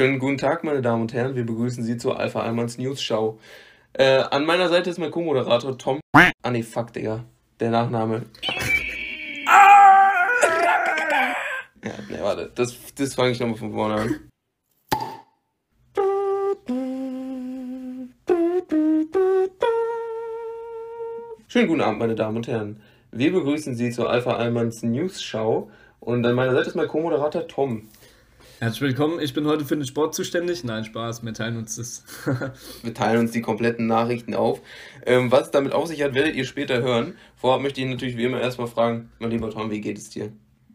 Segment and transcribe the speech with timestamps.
[0.00, 1.36] Schönen guten Tag, meine Damen und Herren.
[1.36, 3.38] Wir begrüßen Sie zur Alpha Almans News Show.
[3.92, 6.00] Äh, an meiner Seite ist mein Co-Moderator Tom.
[6.14, 7.26] Ah, nee, fuck, Digga.
[7.60, 8.22] Der Nachname.
[11.84, 12.50] Ja, nee, warte.
[12.54, 14.20] Das, das fange ich nochmal von vorne an.
[21.46, 22.80] Schönen guten Abend, meine Damen und Herren.
[23.12, 25.70] Wir begrüßen Sie zur Alpha Almans News Show.
[25.98, 27.90] Und an meiner Seite ist mein Co-Moderator Tom.
[28.60, 30.64] Herzlich willkommen, ich bin heute für den Sport zuständig.
[30.64, 32.04] Nein, Spaß, wir teilen uns das.
[32.82, 34.60] wir teilen uns die kompletten Nachrichten auf.
[35.06, 37.14] Ähm, was es damit auf sich hat, werdet ihr später hören.
[37.36, 40.30] Vorab möchte ich natürlich wie immer erstmal fragen, mein lieber Tom, wie geht es dir?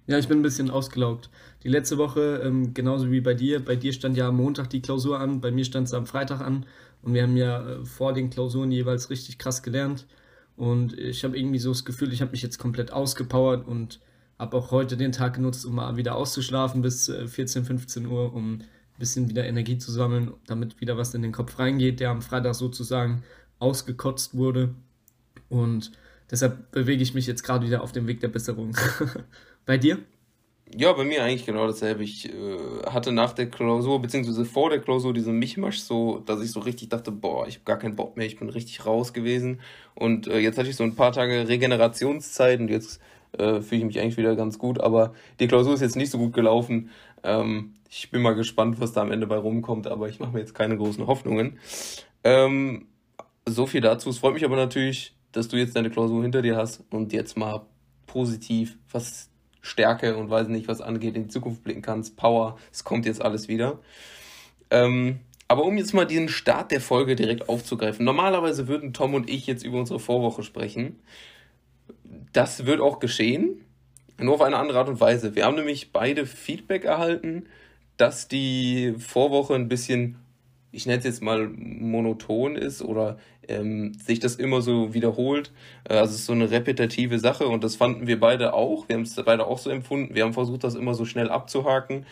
[0.08, 1.30] Ja, ich bin ein bisschen ausgelaugt.
[1.61, 4.81] Die letzte Woche, ähm, genauso wie bei dir, bei dir stand ja am Montag die
[4.81, 6.66] Klausur an, bei mir stand es am Freitag an.
[7.03, 10.08] Und wir haben ja äh, vor den Klausuren jeweils richtig krass gelernt.
[10.55, 13.99] Und ich habe irgendwie so das Gefühl, ich habe mich jetzt komplett ausgepowert und
[14.38, 18.33] habe auch heute den Tag genutzt, um mal wieder auszuschlafen bis 14, äh, 15 Uhr,
[18.33, 22.09] um ein bisschen wieder Energie zu sammeln, damit wieder was in den Kopf reingeht, der
[22.09, 23.23] am Freitag sozusagen
[23.59, 24.73] ausgekotzt wurde.
[25.50, 25.91] Und
[26.31, 28.75] deshalb bewege ich mich jetzt gerade wieder auf dem Weg der Besserung.
[29.66, 30.00] bei dir?
[30.73, 32.03] Ja, bei mir eigentlich genau dasselbe.
[32.03, 36.52] Ich äh, hatte nach der Klausur, beziehungsweise vor der Klausur, diesen Mischmasch so, dass ich
[36.52, 39.61] so richtig dachte, boah, ich habe gar keinen Bock mehr, ich bin richtig raus gewesen.
[39.94, 43.00] Und äh, jetzt hatte ich so ein paar Tage Regenerationszeit und jetzt
[43.39, 44.80] äh, fühle ich mich eigentlich wieder ganz gut.
[44.80, 46.89] Aber die Klausur ist jetzt nicht so gut gelaufen.
[47.23, 50.39] Ähm, ich bin mal gespannt, was da am Ende bei rumkommt, aber ich mache mir
[50.39, 51.58] jetzt keine großen Hoffnungen.
[52.23, 52.88] Ähm,
[53.47, 54.09] so viel dazu.
[54.09, 57.38] Es freut mich aber natürlich, dass du jetzt deine Klausur hinter dir hast und jetzt
[57.38, 57.66] mal
[58.08, 59.30] positiv, was
[59.61, 62.16] Stärke und weiß nicht, was angeht, in die Zukunft blicken kannst.
[62.17, 63.80] Power, es kommt jetzt alles wieder.
[64.69, 68.06] Ähm, aber um jetzt mal diesen Start der Folge direkt aufzugreifen.
[68.06, 71.00] Normalerweise würden Tom und ich jetzt über unsere Vorwoche sprechen.
[72.36, 73.61] Das wird auch geschehen,
[74.19, 75.36] nur auf eine andere Art und Weise.
[75.36, 77.45] Wir haben nämlich beide Feedback erhalten,
[77.95, 80.18] dass die Vorwoche ein bisschen,
[80.73, 85.53] ich nenne es jetzt mal monoton ist oder ähm, sich das immer so wiederholt.
[85.85, 88.90] Äh, also es ist so eine repetitive Sache und das fanden wir beide auch.
[88.90, 90.13] Wir haben es beide auch so empfunden.
[90.13, 92.06] Wir haben versucht, das immer so schnell abzuhaken.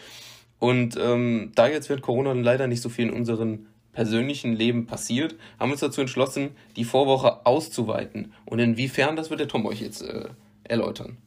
[0.57, 5.35] Und ähm, da jetzt wird Corona leider nicht so viel in unseren persönlichen Leben passiert,
[5.59, 8.33] haben uns dazu entschlossen, die Vorwoche auszuweiten.
[8.45, 10.25] Und inwiefern, das wird der Tom euch jetzt äh,
[10.63, 11.17] erläutern.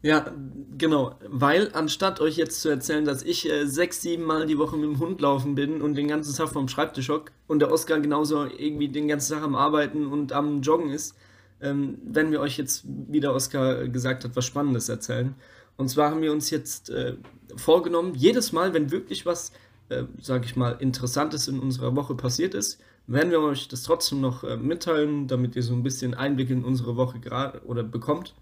[0.00, 0.32] Ja,
[0.76, 1.16] genau.
[1.26, 4.84] Weil anstatt euch jetzt zu erzählen, dass ich äh, sechs, sieben Mal die Woche mit
[4.84, 8.44] dem Hund laufen bin und den ganzen Tag vom Schreibtisch hock und der Oskar genauso
[8.44, 11.16] irgendwie den ganzen Tag am Arbeiten und am Joggen ist,
[11.60, 15.34] ähm, werden wir euch jetzt, wie der Oskar gesagt hat, was Spannendes erzählen.
[15.76, 17.16] Und zwar haben wir uns jetzt äh,
[17.56, 19.52] vorgenommen, jedes Mal, wenn wirklich was
[19.88, 24.20] äh, sage ich mal, Interessantes in unserer Woche passiert ist, werden wir euch das trotzdem
[24.20, 28.34] noch äh, mitteilen, damit ihr so ein bisschen Einblick in unsere Woche gerade oder bekommt.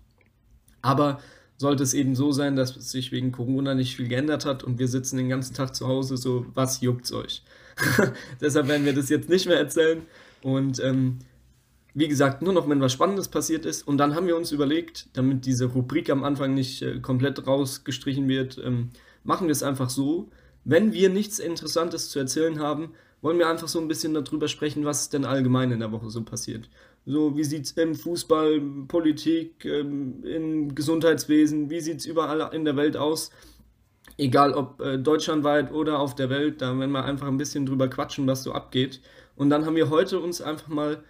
[0.83, 1.21] Aber
[1.57, 4.89] sollte es eben so sein, dass sich wegen Corona nicht viel geändert hat und wir
[4.89, 7.43] sitzen den ganzen Tag zu Hause, so was juckt's euch?
[8.41, 10.03] Deshalb werden wir das jetzt nicht mehr erzählen.
[10.43, 11.19] Und ähm,
[11.95, 13.87] wie gesagt, nur noch, wenn was Spannendes passiert ist.
[13.87, 18.29] Und dann haben wir uns überlegt, damit diese Rubrik am Anfang nicht äh, komplett rausgestrichen
[18.29, 18.91] wird, ähm,
[19.25, 20.29] machen wir es einfach so,
[20.67, 22.91] wenn wir nichts Interessantes zu erzählen haben,
[23.23, 26.25] wollen wir einfach so ein bisschen darüber sprechen, was denn allgemein in der Woche so
[26.25, 26.69] passiert.
[27.07, 32.65] So, wie sieht es im Fußball, Politik, ähm, im Gesundheitswesen, wie sieht es überall in
[32.65, 33.31] der Welt aus?
[34.19, 37.87] Egal ob äh, deutschlandweit oder auf der Welt, da werden wir einfach ein bisschen drüber
[37.87, 39.01] quatschen, was so abgeht.
[39.37, 41.05] Und dann haben wir heute uns einfach mal,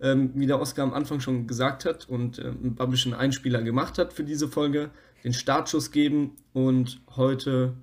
[0.00, 3.98] ähm, wie der Oskar am Anfang schon gesagt hat und äh, ein bisschen Einspieler gemacht
[3.98, 4.90] hat für diese Folge,
[5.22, 7.74] den Startschuss geben und heute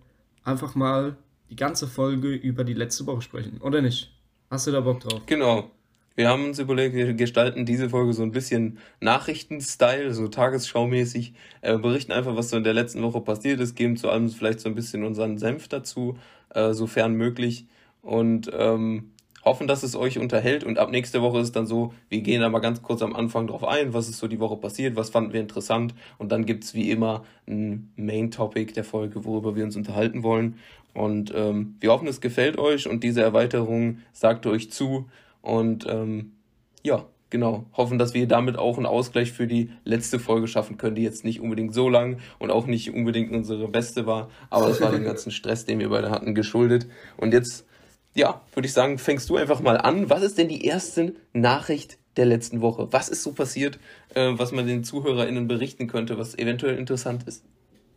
[0.44, 1.18] einfach mal
[1.50, 4.12] die ganze Folge über die letzte Woche sprechen, oder nicht?
[4.50, 5.22] Hast du da Bock drauf?
[5.26, 5.72] Genau.
[6.16, 11.78] Wir haben uns überlegt, wir gestalten diese Folge so ein bisschen Nachrichten-Style, so tagesschaumäßig, äh,
[11.78, 14.68] berichten einfach, was so in der letzten Woche passiert ist, geben zu allem vielleicht so
[14.68, 16.18] ein bisschen unseren Senf dazu,
[16.50, 17.68] äh, sofern möglich.
[18.02, 19.12] Und ähm,
[19.44, 20.64] hoffen, dass es euch unterhält.
[20.64, 23.16] Und ab nächste Woche ist es dann so, wir gehen da mal ganz kurz am
[23.16, 25.94] Anfang drauf ein, was ist so die Woche passiert, was fanden wir interessant.
[26.18, 30.56] Und dann gibt es wie immer ein Main-Topic der Folge, worüber wir uns unterhalten wollen.
[30.94, 35.08] Und ähm, wir hoffen, es gefällt euch und diese Erweiterung sagt euch zu.
[35.42, 36.34] Und ähm,
[36.84, 40.96] ja, genau, hoffen, dass wir damit auch einen Ausgleich für die letzte Folge schaffen können,
[40.96, 44.82] die jetzt nicht unbedingt so lang und auch nicht unbedingt unsere beste war, aber es
[44.82, 46.88] war den ganzen Stress, den wir beide hatten, geschuldet.
[47.18, 47.66] Und jetzt
[48.20, 50.10] ja, würde ich sagen, fängst du einfach mal an.
[50.10, 52.90] Was ist denn die erste Nachricht der letzten Woche?
[52.92, 53.80] Was ist so passiert,
[54.14, 57.46] äh, was man den ZuhörerInnen berichten könnte, was eventuell interessant ist?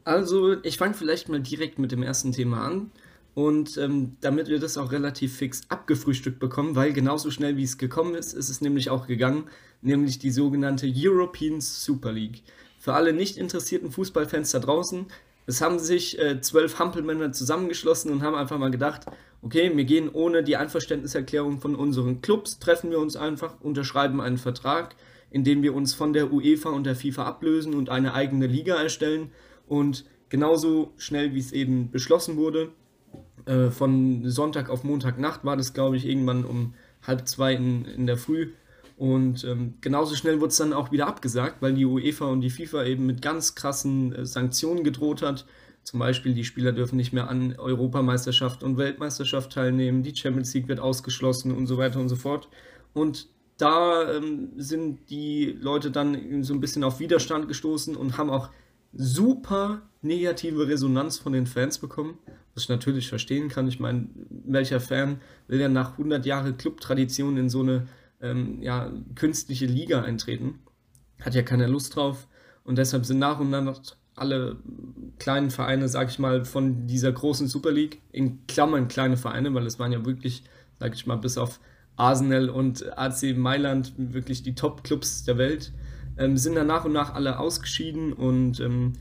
[0.04, 2.92] Also, ich fange vielleicht mal direkt mit dem ersten Thema an.
[3.34, 7.78] Und ähm, damit wir das auch relativ fix abgefrühstückt bekommen, weil genauso schnell wie es
[7.78, 9.44] gekommen ist, ist es nämlich auch gegangen,
[9.80, 12.42] nämlich die sogenannte European Super League.
[12.78, 15.06] Für alle nicht interessierten Fußballfans da draußen,
[15.46, 19.06] Es haben sich äh, zwölf Hampelmänner zusammengeschlossen und haben einfach mal gedacht,
[19.42, 24.38] okay, wir gehen ohne die Einverständniserklärung von unseren Clubs, treffen wir uns einfach, unterschreiben einen
[24.38, 24.94] Vertrag,
[25.30, 28.80] in dem wir uns von der UEFA und der FIFA ablösen und eine eigene Liga
[28.80, 29.32] erstellen.
[29.66, 32.70] Und genauso schnell, wie es eben beschlossen wurde,
[33.46, 36.74] äh, von Sonntag auf Montagnacht war das, glaube ich, irgendwann um
[37.06, 38.52] halb zwei in, in der Früh.
[39.02, 42.50] Und ähm, genauso schnell wurde es dann auch wieder abgesagt, weil die UEFA und die
[42.50, 45.44] FIFA eben mit ganz krassen äh, Sanktionen gedroht hat.
[45.82, 50.68] Zum Beispiel, die Spieler dürfen nicht mehr an Europameisterschaft und Weltmeisterschaft teilnehmen, die Champions League
[50.68, 52.48] wird ausgeschlossen und so weiter und so fort.
[52.94, 53.26] Und
[53.56, 58.50] da ähm, sind die Leute dann so ein bisschen auf Widerstand gestoßen und haben auch
[58.92, 62.18] super negative Resonanz von den Fans bekommen,
[62.54, 63.66] was ich natürlich verstehen kann.
[63.66, 64.06] Ich meine,
[64.44, 67.88] welcher Fan will ja nach 100 Jahren Clubtradition in so eine
[68.22, 70.60] ähm, ja, künstliche Liga eintreten?
[71.20, 72.26] Hat ja keiner Lust drauf
[72.64, 73.80] und deshalb sind nach und nach
[74.14, 74.56] alle
[75.18, 79.66] kleinen Vereine, sag ich mal, von dieser großen Super League, in Klammern kleine Vereine, weil
[79.66, 80.44] es waren ja wirklich,
[80.78, 81.60] sag ich mal, bis auf
[81.96, 85.72] Arsenal und AC Mailand wirklich die Top-Clubs der Welt,
[86.18, 88.94] ähm, sind dann nach und nach alle ausgeschieden und ähm,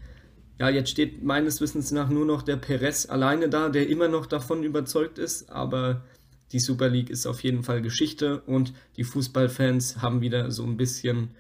[0.60, 4.28] ja, jetzt steht meines Wissens nach nur noch der Perez alleine da, der immer noch
[4.28, 6.04] davon überzeugt ist, aber
[6.52, 10.78] die Super League ist auf jeden Fall Geschichte und die Fußballfans haben wieder so ein
[10.78, 11.32] bisschen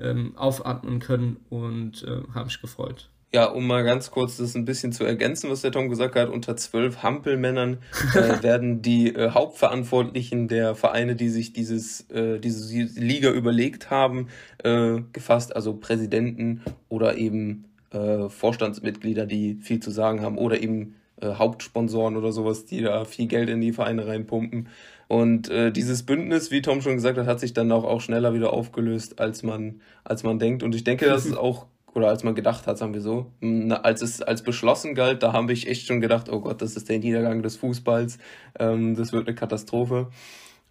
[0.00, 3.10] ähm, aufatmen können und äh, haben mich gefreut.
[3.30, 6.30] Ja, um mal ganz kurz das ein bisschen zu ergänzen, was der Tom gesagt hat,
[6.30, 7.78] unter zwölf Hampelmännern
[8.14, 14.28] äh, werden die äh, Hauptverantwortlichen der Vereine, die sich dieses, äh, diese Liga überlegt haben,
[14.64, 20.94] äh, gefasst, also Präsidenten oder eben äh, Vorstandsmitglieder, die viel zu sagen haben oder eben
[21.20, 24.68] äh, Hauptsponsoren oder sowas, die da viel Geld in die Vereine reinpumpen.
[25.08, 28.34] Und äh, dieses Bündnis, wie Tom schon gesagt hat, hat sich dann auch, auch schneller
[28.34, 30.62] wieder aufgelöst, als man, als man denkt.
[30.62, 33.32] Und ich denke, das ist auch oder als man gedacht hat, sagen wir so,
[33.82, 36.88] als es als beschlossen galt, da habe ich echt schon gedacht, oh Gott, das ist
[36.88, 38.18] der Niedergang des Fußballs,
[38.58, 40.08] ähm, das wird eine Katastrophe.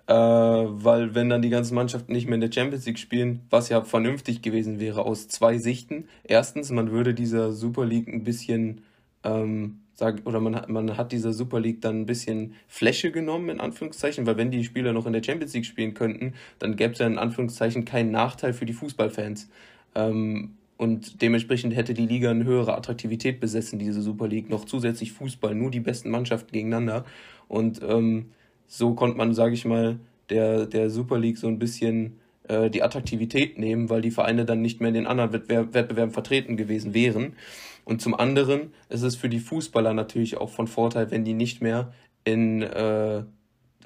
[0.07, 3.67] Äh, weil wenn dann die ganzen Mannschaften nicht mehr in der Champions League spielen, was
[3.67, 6.07] ja vernünftig gewesen wäre aus zwei Sichten.
[6.23, 8.81] Erstens, man würde dieser Super League ein bisschen,
[9.25, 13.49] ähm, sag, oder man hat, man hat dieser Super League dann ein bisschen Fläche genommen,
[13.49, 16.93] in Anführungszeichen, weil wenn die Spieler noch in der Champions League spielen könnten, dann gäbe
[16.93, 19.49] es ja in Anführungszeichen keinen Nachteil für die Fußballfans.
[19.95, 24.51] Ähm, und dementsprechend hätte die Liga eine höhere Attraktivität besessen, diese Super League.
[24.51, 27.03] Noch zusätzlich Fußball, nur die besten Mannschaften gegeneinander.
[27.47, 28.27] Und ähm,
[28.67, 29.97] so konnte man, sage ich mal,
[30.29, 34.61] der, der Super League so ein bisschen äh, die Attraktivität nehmen, weil die Vereine dann
[34.61, 37.33] nicht mehr in den anderen Wettbewerb, Wettbewerben vertreten gewesen wären.
[37.87, 41.61] Und zum anderen ist es für die Fußballer natürlich auch von Vorteil, wenn die nicht
[41.61, 41.93] mehr
[42.25, 43.23] in äh,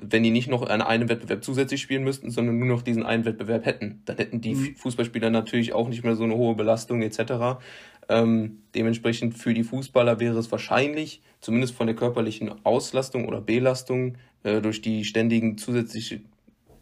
[0.01, 3.25] wenn die nicht noch an einem Wettbewerb zusätzlich spielen müssten, sondern nur noch diesen einen
[3.25, 4.01] Wettbewerb hätten.
[4.05, 4.75] Dann hätten die mhm.
[4.75, 7.61] Fußballspieler natürlich auch nicht mehr so eine hohe Belastung etc.
[8.09, 14.17] Ähm, dementsprechend für die Fußballer wäre es wahrscheinlich, zumindest von der körperlichen Auslastung oder Belastung,
[14.41, 16.21] äh, durch die ständigen zusätzlich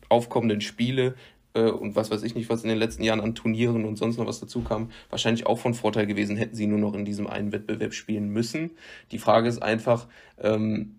[0.07, 1.15] aufkommenden Spiele
[1.59, 4.17] äh, und was weiß ich nicht, was in den letzten Jahren an Turnieren und sonst
[4.17, 7.27] noch was dazu kam, wahrscheinlich auch von Vorteil gewesen, hätten sie nur noch in diesem
[7.27, 8.71] einen Wettbewerb spielen müssen.
[9.11, 10.07] Die Frage ist einfach,
[10.39, 10.95] ähm,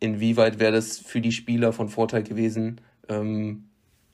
[0.00, 3.64] inwieweit wäre das für die Spieler von Vorteil gewesen, ähm,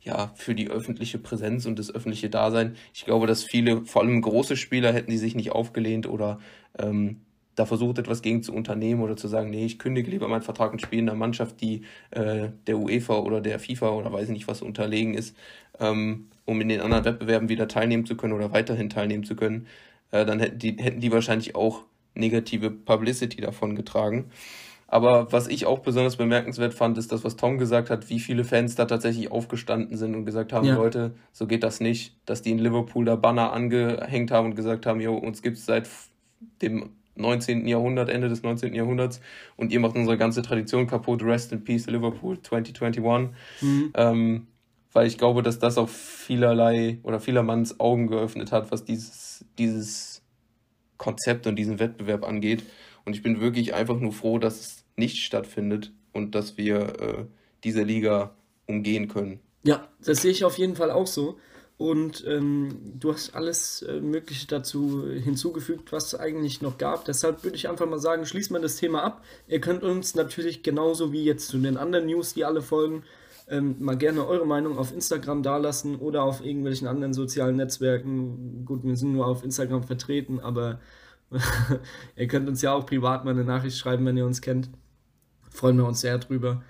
[0.01, 2.77] ja, für die öffentliche Präsenz und das öffentliche Dasein.
[2.95, 6.39] Ich glaube, dass viele, vor allem große Spieler, hätten die sich nicht aufgelehnt oder
[6.79, 7.23] ähm,
[7.59, 10.73] da versucht, etwas gegen zu unternehmen oder zu sagen, nee, ich kündige lieber meinen Vertrag
[10.73, 14.35] und spiele in einer Mannschaft, die äh, der UEFA oder der FIFA oder weiß ich
[14.35, 15.37] nicht was unterlegen ist,
[15.81, 19.67] ähm, um in den anderen Wettbewerben wieder teilnehmen zu können oder weiterhin teilnehmen zu können,
[20.11, 21.85] äh, dann hätten die, hätten die wahrscheinlich auch
[22.15, 24.31] negative Publicity davon getragen.
[24.91, 28.43] Aber was ich auch besonders bemerkenswert fand, ist das, was Tom gesagt hat, wie viele
[28.43, 30.77] Fans da tatsächlich aufgestanden sind und gesagt haben, ja.
[30.77, 32.17] Leute, so geht das nicht.
[32.25, 35.67] Dass die in Liverpool da Banner angehängt haben und gesagt haben, jo, uns gibt es
[35.67, 35.91] seit
[36.63, 37.67] dem 19.
[37.67, 38.75] Jahrhundert, Ende des 19.
[38.75, 39.21] Jahrhunderts
[39.57, 41.23] und ihr macht unsere ganze Tradition kaputt.
[41.23, 43.31] Rest in Peace Liverpool 2021.
[43.61, 43.93] Mhm.
[43.95, 44.47] Ähm,
[44.93, 50.23] weil ich glaube, dass das auch vielerlei oder vielermanns Augen geöffnet hat, was dieses, dieses
[50.97, 52.65] Konzept und diesen Wettbewerb angeht.
[53.05, 57.25] Und ich bin wirklich einfach nur froh, dass es nicht stattfindet und dass wir äh,
[57.65, 58.35] diese Liga
[58.67, 59.41] umgehen können.
[59.65, 61.39] Ja, das sehe ich auf jeden Fall auch so.
[61.79, 67.05] Und ähm, du hast alles äh, Mögliche dazu hinzugefügt, was es eigentlich noch gab.
[67.05, 69.23] Deshalb würde ich einfach mal sagen, schließt mal das Thema ab.
[69.47, 73.05] Ihr könnt uns natürlich genauso wie jetzt zu den anderen News, die alle folgen,
[73.49, 78.65] ähm, mal gerne eure Meinung auf Instagram dalassen oder auf irgendwelchen anderen sozialen Netzwerken.
[78.65, 80.81] Gut, wir sind nur auf Instagram vertreten, aber
[82.17, 84.69] ihr könnt uns ja auch privat mal eine Nachricht schreiben, wenn ihr uns kennt.
[85.49, 86.63] Freuen wir uns sehr drüber.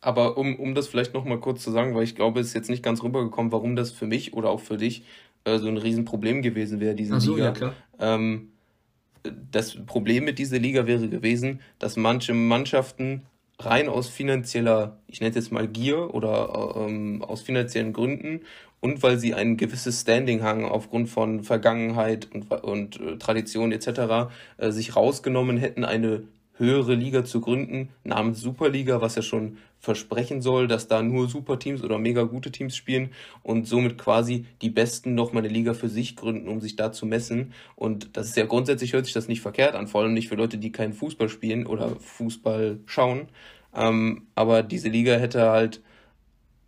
[0.00, 2.70] Aber um, um das vielleicht nochmal kurz zu sagen, weil ich glaube, es ist jetzt
[2.70, 5.04] nicht ganz rübergekommen, warum das für mich oder auch für dich
[5.44, 7.46] äh, so ein Riesenproblem gewesen wäre, diese so, Liga.
[7.46, 7.74] Ja, klar.
[7.98, 8.48] Ähm,
[9.50, 13.22] das Problem mit dieser Liga wäre gewesen, dass manche Mannschaften
[13.58, 18.40] rein aus finanzieller, ich nenne es jetzt mal Gier oder ähm, aus finanziellen Gründen
[18.80, 24.32] und weil sie ein gewisses Standing haben aufgrund von Vergangenheit und, und äh, Tradition etc.
[24.56, 26.22] Äh, sich rausgenommen hätten, eine
[26.56, 31.82] höhere Liga zu gründen, namens Superliga, was ja schon versprechen soll, dass da nur Superteams
[31.82, 33.10] oder mega gute Teams spielen
[33.42, 37.06] und somit quasi die Besten nochmal eine Liga für sich gründen, um sich da zu
[37.06, 37.54] messen.
[37.76, 40.34] Und das ist ja grundsätzlich, hört sich das nicht verkehrt an, vor allem nicht für
[40.34, 43.28] Leute, die keinen Fußball spielen oder Fußball schauen.
[43.74, 45.82] Ähm, aber diese Liga hätte halt,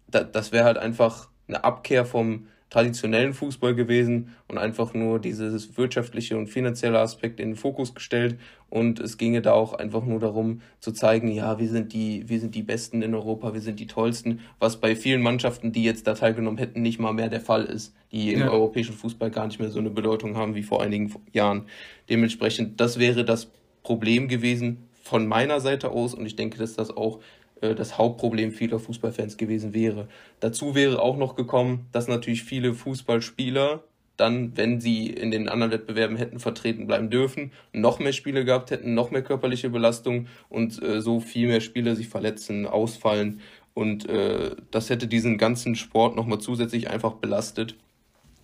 [0.09, 5.77] da, das wäre halt einfach eine Abkehr vom traditionellen Fußball gewesen und einfach nur dieses
[5.77, 8.39] wirtschaftliche und finanzielle Aspekt in den Fokus gestellt.
[8.71, 12.41] Und es ginge da auch einfach nur darum zu zeigen, ja, wir sind die, wir
[12.41, 16.07] sind die Besten in Europa, wir sind die Tollsten, was bei vielen Mannschaften, die jetzt
[16.07, 18.51] da teilgenommen hätten, nicht mal mehr der Fall ist, die im ja.
[18.51, 21.67] europäischen Fußball gar nicht mehr so eine Bedeutung haben wie vor einigen Jahren.
[22.09, 23.51] Dementsprechend, das wäre das
[23.83, 27.21] Problem gewesen von meiner Seite aus und ich denke, dass das auch
[27.63, 30.09] das Hauptproblem vieler Fußballfans gewesen wäre.
[30.41, 33.83] Dazu wäre auch noch gekommen, dass natürlich viele Fußballspieler
[34.17, 38.71] dann, wenn sie in den anderen Wettbewerben hätten vertreten bleiben dürfen, noch mehr Spiele gehabt
[38.71, 43.41] hätten, noch mehr körperliche Belastung und äh, so viel mehr Spieler sich verletzen, ausfallen.
[43.75, 47.75] Und äh, das hätte diesen ganzen Sport nochmal zusätzlich einfach belastet.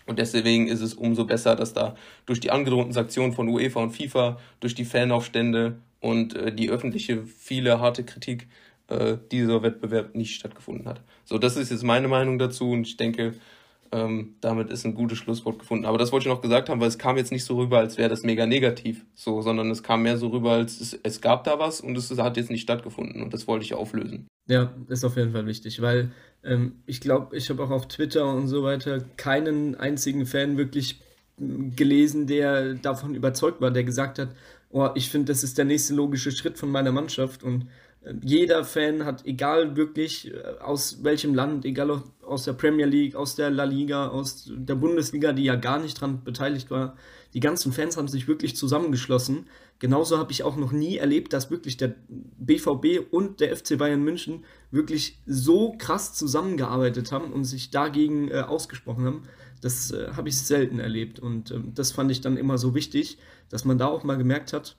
[0.06, 1.94] Und deswegen ist es umso besser, dass da
[2.24, 7.24] durch die angedrohten Sanktionen von UEFA und FIFA, durch die Fanaufstände und äh, die öffentliche
[7.24, 8.48] viele harte Kritik
[8.88, 11.00] äh, dieser Wettbewerb nicht stattgefunden hat.
[11.24, 13.34] So, das ist jetzt meine Meinung dazu und ich denke,
[13.92, 15.86] ähm, damit ist ein gutes Schlusswort gefunden.
[15.86, 17.96] Aber das wollte ich noch gesagt haben, weil es kam jetzt nicht so rüber, als
[17.96, 21.44] wäre das mega negativ, so, sondern es kam mehr so rüber, als es, es gab
[21.44, 24.26] da was und es hat jetzt nicht stattgefunden und das wollte ich auflösen.
[24.46, 26.10] Ja, ist auf jeden Fall wichtig, weil
[26.44, 31.00] ähm, ich glaube, ich habe auch auf Twitter und so weiter keinen einzigen Fan wirklich
[31.38, 34.30] gelesen, der davon überzeugt war, der gesagt hat,
[34.70, 37.68] oh, ich finde, das ist der nächste logische Schritt von meiner Mannschaft und
[38.22, 43.34] jeder Fan hat, egal wirklich äh, aus welchem Land, egal aus der Premier League, aus
[43.34, 46.96] der La Liga, aus der Bundesliga, die ja gar nicht dran beteiligt war,
[47.34, 49.46] die ganzen Fans haben sich wirklich zusammengeschlossen.
[49.78, 54.02] Genauso habe ich auch noch nie erlebt, dass wirklich der BVB und der FC Bayern
[54.02, 59.22] München wirklich so krass zusammengearbeitet haben und sich dagegen äh, ausgesprochen haben.
[59.60, 63.18] Das äh, habe ich selten erlebt und äh, das fand ich dann immer so wichtig,
[63.50, 64.76] dass man da auch mal gemerkt hat,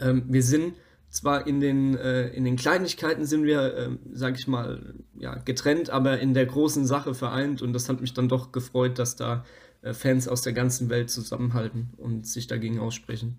[0.00, 0.74] ähm, wir sind
[1.12, 5.90] zwar in den, äh, in den Kleinigkeiten sind wir, äh, sag ich mal, ja, getrennt,
[5.90, 9.44] aber in der großen Sache vereint und das hat mich dann doch gefreut, dass da
[9.82, 13.38] äh, Fans aus der ganzen Welt zusammenhalten und sich dagegen aussprechen.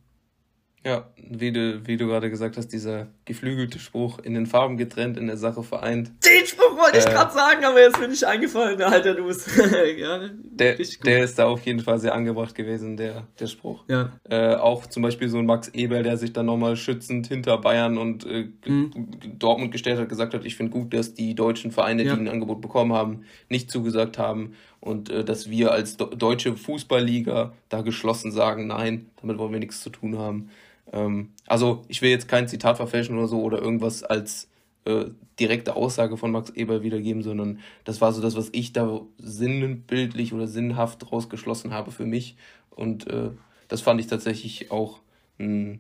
[0.85, 5.17] Ja, wie du, wie du gerade gesagt hast, dieser geflügelte Spruch in den Farben getrennt,
[5.17, 6.11] in der Sache vereint.
[6.25, 9.49] Den Spruch wollte ich äh, gerade sagen, aber jetzt bin ich eingefallen, Alter, du bist.
[9.97, 13.83] ja, der, der ist da auf jeden Fall sehr angebracht gewesen, der, der Spruch.
[13.87, 14.11] Ja.
[14.29, 17.97] Äh, auch zum Beispiel so ein Max Eberl, der sich dann nochmal schützend hinter Bayern
[17.97, 18.91] und äh, mhm.
[19.39, 22.15] Dortmund gestellt hat, gesagt hat, ich finde gut, dass die deutschen Vereine, ja.
[22.15, 27.53] die ein Angebot bekommen haben, nicht zugesagt haben und äh, dass wir als deutsche Fußballliga
[27.69, 30.49] da geschlossen sagen, nein, damit wollen wir nichts zu tun haben.
[30.91, 34.49] Ähm, also ich will jetzt kein Zitat verfälschen oder so oder irgendwas als
[34.85, 35.05] äh,
[35.39, 40.33] direkte Aussage von Max Eber wiedergeben, sondern das war so das, was ich da sinnbildlich
[40.33, 42.35] oder sinnhaft rausgeschlossen habe für mich.
[42.69, 43.31] Und äh,
[43.67, 44.99] das fand ich tatsächlich auch
[45.39, 45.79] ein,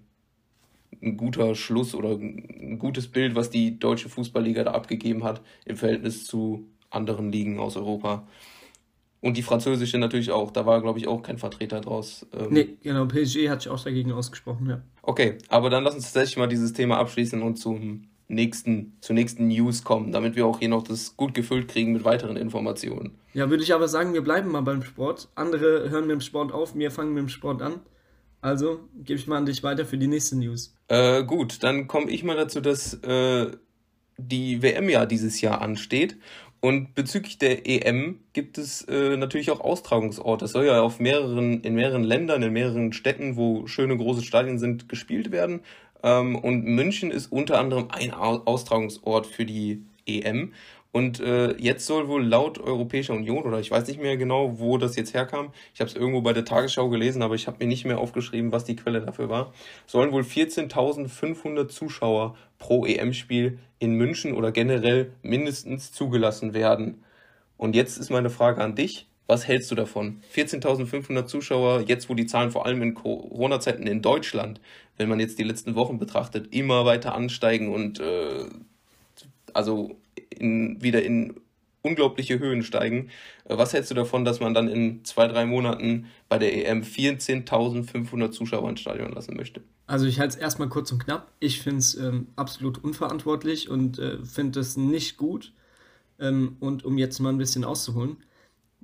[1.01, 5.77] ein guter Schluss oder ein gutes Bild, was die deutsche Fußballliga da abgegeben hat im
[5.77, 8.27] Verhältnis zu anderen Ligen aus Europa.
[9.21, 10.51] Und die französische natürlich auch.
[10.51, 12.27] Da war, glaube ich, auch kein Vertreter draus.
[12.33, 13.05] Ähm nee, genau.
[13.05, 14.81] PSG hat sich auch dagegen ausgesprochen, ja.
[15.01, 19.47] Okay, aber dann lass uns tatsächlich mal dieses Thema abschließen und zum nächsten, zur nächsten
[19.47, 23.15] News kommen, damit wir auch hier noch das gut gefüllt kriegen mit weiteren Informationen.
[23.33, 25.29] Ja, würde ich aber sagen, wir bleiben mal beim Sport.
[25.35, 27.81] Andere hören mit dem Sport auf, wir fangen mit dem Sport an.
[28.41, 30.75] Also gebe ich mal an dich weiter für die nächste News.
[30.89, 33.51] Äh, gut, dann komme ich mal dazu, dass äh,
[34.17, 36.17] die WM ja dieses Jahr ansteht.
[36.59, 40.45] Und bezüglich der EM gibt es äh, natürlich auch Austragungsorte.
[40.45, 44.59] Es soll ja auf mehreren, in mehreren Ländern, in mehreren Städten, wo schöne große Stadien
[44.59, 45.61] sind, gespielt werden.
[46.03, 50.53] Ähm, und München ist unter anderem ein Austragungsort für die EM.
[50.91, 54.77] Und äh, jetzt soll wohl laut Europäischer Union, oder ich weiß nicht mehr genau, wo
[54.77, 57.67] das jetzt herkam, ich habe es irgendwo bei der Tagesschau gelesen, aber ich habe mir
[57.67, 59.53] nicht mehr aufgeschrieben, was die Quelle dafür war,
[59.87, 67.03] sollen wohl 14.500 Zuschauer pro EM-Spiel in München oder generell mindestens zugelassen werden.
[67.57, 69.07] Und jetzt ist meine Frage an dich.
[69.27, 70.21] Was hältst du davon?
[70.35, 74.59] 14.500 Zuschauer, jetzt wo die Zahlen vor allem in Corona-Zeiten in Deutschland,
[74.97, 78.45] wenn man jetzt die letzten Wochen betrachtet, immer weiter ansteigen und äh,
[79.53, 79.97] also
[80.29, 81.35] in, wieder in
[81.83, 83.09] unglaubliche Höhen steigen.
[83.45, 86.81] Äh, was hältst du davon, dass man dann in zwei, drei Monaten bei der EM
[86.81, 89.61] 14.500 Zuschauer ins Stadion lassen möchte?
[89.85, 91.31] Also ich halte es erstmal kurz und knapp.
[91.39, 95.53] Ich finde es ähm, absolut unverantwortlich und äh, finde es nicht gut.
[96.19, 98.17] Ähm, und um jetzt mal ein bisschen auszuholen.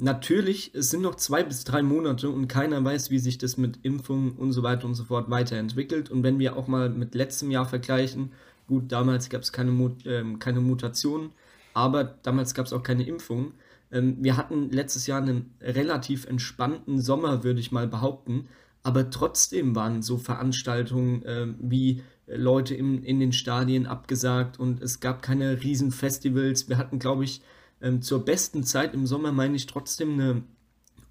[0.01, 3.79] Natürlich, es sind noch zwei bis drei Monate und keiner weiß, wie sich das mit
[3.83, 6.09] Impfungen und so weiter und so fort weiterentwickelt.
[6.09, 8.31] Und wenn wir auch mal mit letztem Jahr vergleichen,
[8.67, 11.31] gut, damals gab es keine, Mut, äh, keine Mutationen,
[11.73, 13.51] aber damals gab es auch keine Impfung.
[13.91, 18.47] Ähm, wir hatten letztes Jahr einen relativ entspannten Sommer, würde ich mal behaupten,
[18.83, 25.01] aber trotzdem waren so Veranstaltungen äh, wie Leute in, in den Stadien abgesagt und es
[25.01, 26.69] gab keine Riesenfestivals.
[26.69, 27.41] Wir hatten, glaube ich,
[27.81, 30.43] ähm, zur besten Zeit im Sommer, meine ich, trotzdem eine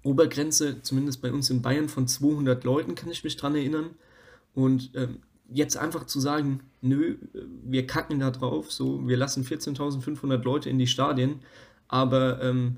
[0.03, 3.91] Obergrenze, zumindest bei uns in Bayern, von 200 Leuten, kann ich mich dran erinnern.
[4.53, 5.17] Und ähm,
[5.51, 7.17] jetzt einfach zu sagen, nö,
[7.63, 11.39] wir kacken da drauf, so, wir lassen 14.500 Leute in die Stadien,
[11.87, 12.77] aber ähm,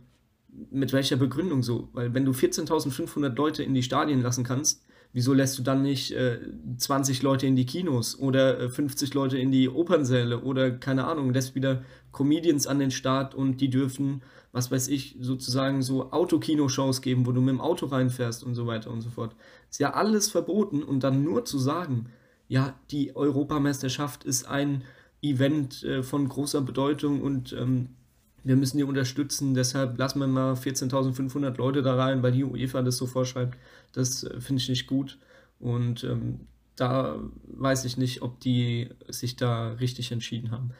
[0.70, 1.90] mit welcher Begründung so?
[1.94, 4.84] Weil wenn du 14.500 Leute in die Stadien lassen kannst,
[5.14, 6.40] wieso lässt du dann nicht äh,
[6.78, 11.34] 20 Leute in die Kinos oder äh, 50 Leute in die Opernsäle oder keine Ahnung,
[11.34, 17.02] lässt wieder Comedians an den Start und die dürfen, was weiß ich, sozusagen so Autokinoshows
[17.02, 19.36] geben, wo du mit dem Auto reinfährst und so weiter und so fort.
[19.70, 22.08] Ist ja alles verboten und dann nur zu sagen,
[22.48, 24.84] ja, die Europameisterschaft ist ein
[25.22, 27.90] Event äh, von großer Bedeutung und ähm,
[28.44, 32.82] wir müssen die unterstützen, deshalb lassen wir mal 14.500 Leute da rein, weil die UEFA
[32.82, 33.58] das so vorschreibt.
[33.94, 35.18] Das äh, finde ich nicht gut.
[35.60, 36.42] Und ähm,
[36.76, 40.72] da weiß ich nicht, ob die sich da richtig entschieden haben.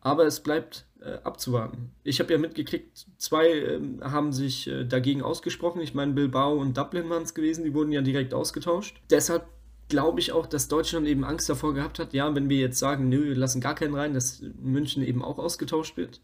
[0.00, 1.92] Aber es bleibt äh, abzuwarten.
[2.02, 5.80] Ich habe ja mitgekriegt, zwei äh, haben sich äh, dagegen ausgesprochen.
[5.80, 9.00] Ich meine, Bilbao und Dublin waren es gewesen, die wurden ja direkt ausgetauscht.
[9.10, 9.46] Deshalb
[9.88, 13.08] glaube ich auch, dass Deutschland eben Angst davor gehabt hat, ja, wenn wir jetzt sagen,
[13.08, 16.20] nö, wir lassen gar keinen rein, dass München eben auch ausgetauscht wird.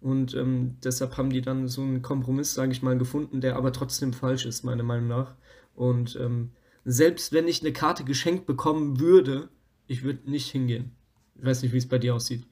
[0.00, 3.72] Und ähm, deshalb haben die dann so einen Kompromiss, sage ich mal, gefunden, der aber
[3.72, 5.34] trotzdem falsch ist, meiner Meinung nach.
[5.74, 6.50] Und ähm,
[6.84, 9.48] selbst wenn ich eine Karte geschenkt bekommen würde,
[9.86, 10.92] ich würde nicht hingehen.
[11.36, 12.44] Ich weiß nicht, wie es bei dir aussieht.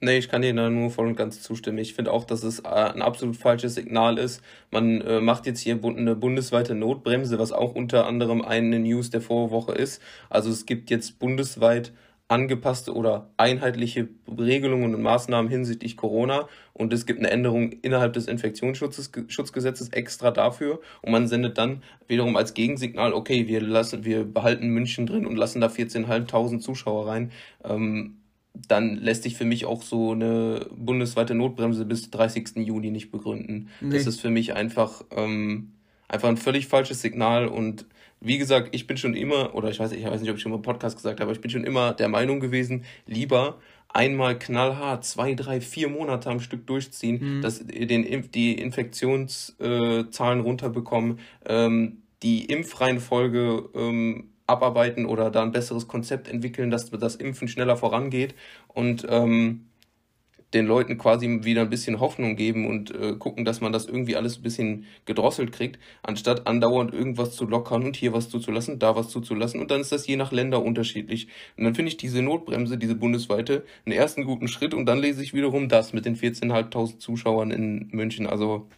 [0.00, 1.78] Nee, ich kann dir da nur voll und ganz zustimmen.
[1.78, 4.42] Ich finde auch, dass es äh, ein absolut falsches Signal ist.
[4.70, 9.20] Man äh, macht jetzt hier eine bundesweite Notbremse, was auch unter anderem eine News der
[9.20, 10.00] Vorwoche ist.
[10.30, 11.92] Also es gibt jetzt bundesweit
[12.28, 18.26] angepasste oder einheitliche Regelungen und Maßnahmen hinsichtlich Corona und es gibt eine Änderung innerhalb des
[18.26, 24.68] Infektionsschutzgesetzes extra dafür und man sendet dann wiederum als Gegensignal, okay, wir lassen, wir behalten
[24.68, 27.32] München drin und lassen da 14.500 Zuschauer rein.
[27.64, 28.18] Ähm,
[28.66, 32.56] dann lässt sich für mich auch so eine bundesweite Notbremse bis 30.
[32.56, 33.68] Juni nicht begründen.
[33.80, 33.94] Nee.
[33.96, 35.72] Das ist für mich einfach, ähm,
[36.08, 37.86] einfach ein völlig falsches Signal und
[38.20, 40.50] wie gesagt, ich bin schon immer, oder ich weiß, ich weiß nicht, ob ich schon
[40.52, 44.38] mal im Podcast gesagt habe, aber ich bin schon immer der Meinung gewesen, lieber einmal
[44.38, 47.42] knallhart zwei, drei, vier Monate am Stück durchziehen, mhm.
[47.42, 56.28] dass den, die Infektionszahlen runterbekommen, ähm, die Impfreihenfolge ähm, abarbeiten oder da ein besseres Konzept
[56.28, 58.34] entwickeln, dass das Impfen schneller vorangeht
[58.68, 59.67] und ähm,
[60.54, 64.16] den Leuten quasi wieder ein bisschen Hoffnung geben und äh, gucken, dass man das irgendwie
[64.16, 68.96] alles ein bisschen gedrosselt kriegt, anstatt andauernd irgendwas zu lockern und hier was zuzulassen, da
[68.96, 69.60] was zuzulassen.
[69.60, 71.28] Und dann ist das je nach Länder unterschiedlich.
[71.56, 75.22] Und dann finde ich diese Notbremse, diese bundesweite, einen ersten guten Schritt und dann lese
[75.22, 78.26] ich wiederum das mit den 14.500 Zuschauern in München.
[78.26, 78.68] Also,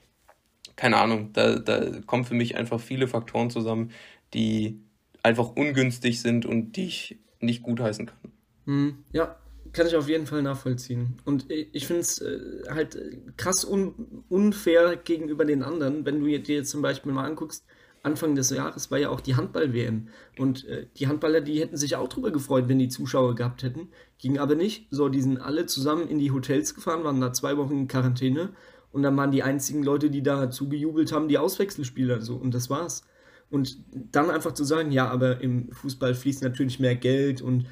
[0.75, 3.93] keine Ahnung, da, da kommen für mich einfach viele Faktoren zusammen,
[4.35, 4.81] die
[5.23, 8.19] einfach ungünstig sind und die ich nicht gutheißen kann.
[8.67, 9.37] Hm, ja,
[9.73, 11.19] kann ich auf jeden Fall nachvollziehen.
[11.25, 12.99] Und ich finde es äh, halt
[13.37, 17.65] krass un unfair gegenüber den anderen, wenn du dir jetzt zum Beispiel mal anguckst,
[18.03, 20.09] Anfang des Jahres war ja auch die Handball-WM.
[20.39, 23.89] Und äh, die Handballer, die hätten sich auch drüber gefreut, wenn die Zuschauer gehabt hätten.
[24.19, 24.87] Ging aber nicht.
[24.91, 28.51] So, die sind alle zusammen in die Hotels gefahren, waren da zwei Wochen in Quarantäne.
[28.93, 32.23] Und dann waren die einzigen Leute, die da zugejubelt haben, die Auswechselspieler.
[32.23, 33.05] So, und das war's.
[33.51, 37.67] Und dann einfach zu sagen, ja, aber im Fußball fließt natürlich mehr Geld und äh,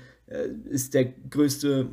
[0.65, 1.89] ist der größte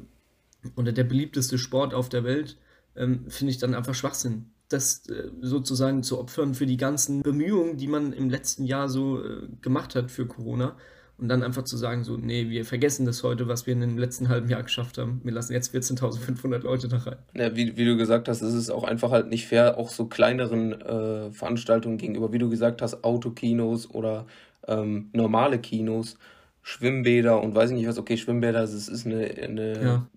[0.76, 2.58] oder der beliebteste Sport auf der Welt,
[2.96, 4.48] ähm, finde ich dann einfach Schwachsinn.
[4.70, 9.24] Das äh, sozusagen zu opfern für die ganzen Bemühungen, die man im letzten Jahr so
[9.24, 10.76] äh, gemacht hat für Corona.
[11.18, 13.98] Und dann einfach zu sagen, so, nee, wir vergessen das heute, was wir in dem
[13.98, 15.22] letzten halben Jahr geschafft haben.
[15.24, 17.16] Wir lassen jetzt 14.500 Leute da rein.
[17.34, 20.08] Ja, wie, wie du gesagt hast, ist es auch einfach halt nicht fair, auch so
[20.08, 24.26] kleineren äh, Veranstaltungen gegenüber, wie du gesagt hast, Autokinos oder
[24.68, 26.18] ähm, normale Kinos
[26.68, 30.08] Schwimmbäder und weiß ich nicht was, okay, Schwimmbäder, das ist eine, eine ja.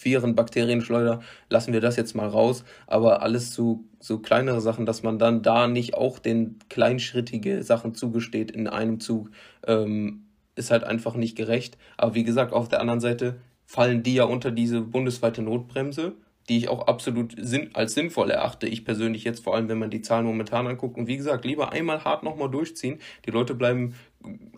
[0.00, 5.02] Viren, Bakterienschleuder, lassen wir das jetzt mal raus, aber alles so, so kleinere Sachen, dass
[5.02, 9.32] man dann da nicht auch den kleinschrittige Sachen zugesteht in einem Zug,
[9.66, 11.76] ähm, ist halt einfach nicht gerecht.
[11.96, 16.14] Aber wie gesagt, auf der anderen Seite fallen die ja unter diese bundesweite Notbremse
[16.48, 18.66] die ich auch absolut sinn als sinnvoll erachte.
[18.66, 20.96] Ich persönlich jetzt, vor allem wenn man die Zahlen momentan anguckt.
[20.98, 22.98] Und wie gesagt, lieber einmal hart nochmal durchziehen.
[23.26, 23.94] Die Leute bleiben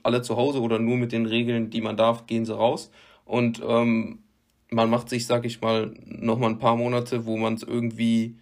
[0.03, 2.91] alle zu Hause oder nur mit den Regeln, die man darf, gehen sie raus.
[3.25, 4.21] Und ähm,
[4.71, 8.37] man macht sich, sag ich mal, nochmal ein paar Monate, wo man es irgendwie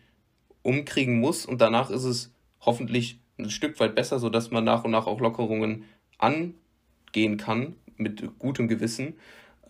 [0.63, 1.47] umkriegen muss.
[1.47, 5.21] Und danach ist es hoffentlich ein Stück weit besser, sodass man nach und nach auch
[5.21, 5.85] Lockerungen
[6.19, 9.15] angehen kann mit gutem Gewissen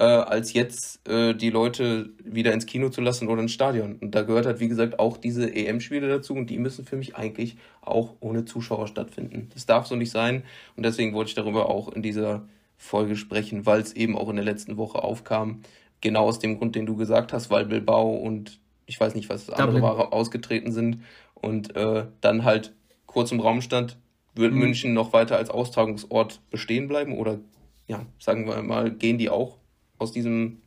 [0.02, 3.98] äh, als jetzt äh, die Leute wieder ins Kino zu lassen oder ins Stadion.
[4.00, 7.14] Und da gehört halt, wie gesagt, auch diese EM-Spiele dazu und die müssen für mich
[7.14, 9.48] eigentlich auch ohne Zuschauer stattfinden.
[9.54, 10.42] Das darf so nicht sein
[10.76, 14.34] und deswegen wollte ich darüber auch in dieser Folge sprechen, weil es eben auch in
[14.34, 15.60] der letzten Woche aufkam.
[16.00, 19.46] Genau aus dem Grund, den du gesagt hast, weil Bilbao und ich weiß nicht, was
[19.46, 21.02] das andere war, ausgetreten sind
[21.34, 22.74] und äh, dann halt
[23.06, 23.98] kurz im Raum stand,
[24.34, 24.58] wird mhm.
[24.58, 27.38] München noch weiter als Austragungsort bestehen bleiben oder
[27.86, 29.61] ja, sagen wir mal, gehen die auch
[30.02, 30.58] aus diesem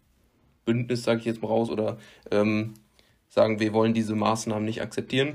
[0.65, 1.97] Bündnis, sage ich jetzt mal raus, oder
[2.31, 2.73] ähm,
[3.29, 5.33] sagen, wir wollen diese Maßnahmen nicht akzeptieren.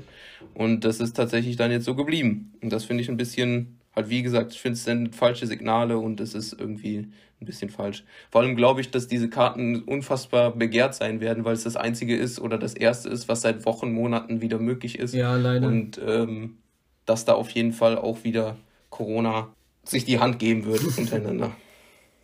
[0.53, 2.53] Und das ist tatsächlich dann jetzt so geblieben.
[2.61, 5.97] Und das finde ich ein bisschen, halt wie gesagt, ich finde es sind falsche Signale
[5.97, 7.07] und es ist irgendwie
[7.41, 8.03] ein bisschen falsch.
[8.29, 12.15] Vor allem glaube ich, dass diese Karten unfassbar begehrt sein werden, weil es das einzige
[12.15, 15.13] ist oder das erste ist, was seit Wochen, Monaten wieder möglich ist.
[15.13, 15.67] Ja, leider.
[15.67, 16.57] Und ähm,
[17.05, 18.57] dass da auf jeden Fall auch wieder
[18.89, 21.51] Corona sich die Hand geben wird untereinander.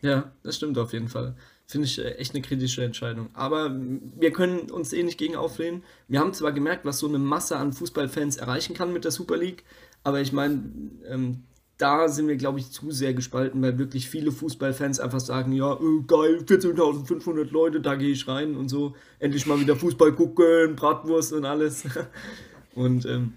[0.02, 1.36] Ja, das stimmt auf jeden Fall.
[1.70, 3.30] Finde ich äh, echt eine kritische Entscheidung.
[3.34, 5.84] Aber wir können uns eh nicht gegen auflehnen.
[6.08, 9.36] Wir haben zwar gemerkt, was so eine Masse an Fußballfans erreichen kann mit der Super
[9.36, 9.66] League,
[10.04, 10.64] aber ich meine,
[11.06, 11.44] ähm,
[11.78, 15.74] da sind wir, glaube ich, zu sehr gespalten, weil wirklich viele Fußballfans einfach sagen, ja,
[15.74, 20.78] äh, geil, 14.500 Leute, da gehe ich rein und so, endlich mal wieder Fußball gucken,
[20.78, 21.84] Bratwurst und alles.
[22.76, 23.34] und ähm,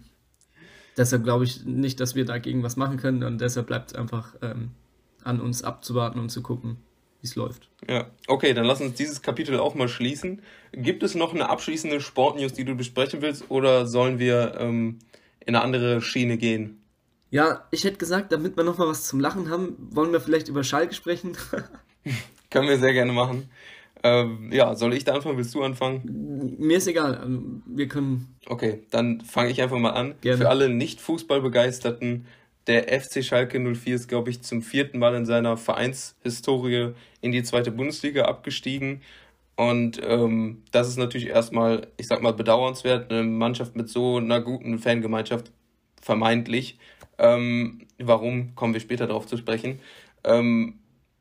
[0.96, 4.36] deshalb glaube ich nicht, dass wir dagegen was machen können und deshalb bleibt es einfach
[4.40, 4.70] ähm,
[5.24, 6.76] an uns abzuwarten und zu gucken
[7.20, 7.68] wie es läuft.
[7.88, 10.42] Ja, okay, dann lass uns dieses Kapitel auch mal schließen.
[10.72, 14.98] Gibt es noch eine abschließende Sportnews, die du besprechen willst, oder sollen wir ähm,
[15.40, 16.82] in eine andere Schiene gehen?
[17.30, 20.64] Ja, ich hätte gesagt, damit wir nochmal was zum Lachen haben, wollen wir vielleicht über
[20.64, 21.36] Schalke sprechen.
[22.50, 23.48] Können wir sehr gerne machen.
[24.02, 25.36] Ähm, ja, soll ich da anfangen?
[25.36, 26.56] Willst du anfangen?
[26.58, 27.16] Mir ist egal.
[27.16, 28.34] Also, wir können.
[28.46, 30.14] Okay, dann fange ich einfach mal an.
[30.22, 30.38] Gerne.
[30.38, 32.26] Für alle nicht Fußballbegeisterten,
[32.70, 37.42] der FC Schalke 04 ist, glaube ich, zum vierten Mal in seiner Vereinshistorie in die
[37.42, 39.02] zweite Bundesliga abgestiegen.
[39.56, 44.40] Und ähm, das ist natürlich erstmal, ich sag mal, bedauernswert, eine Mannschaft mit so einer
[44.40, 45.50] guten Fangemeinschaft,
[46.00, 46.78] vermeintlich.
[47.18, 49.80] Ähm, warum, kommen wir später darauf zu sprechen.
[50.22, 50.78] Ähm,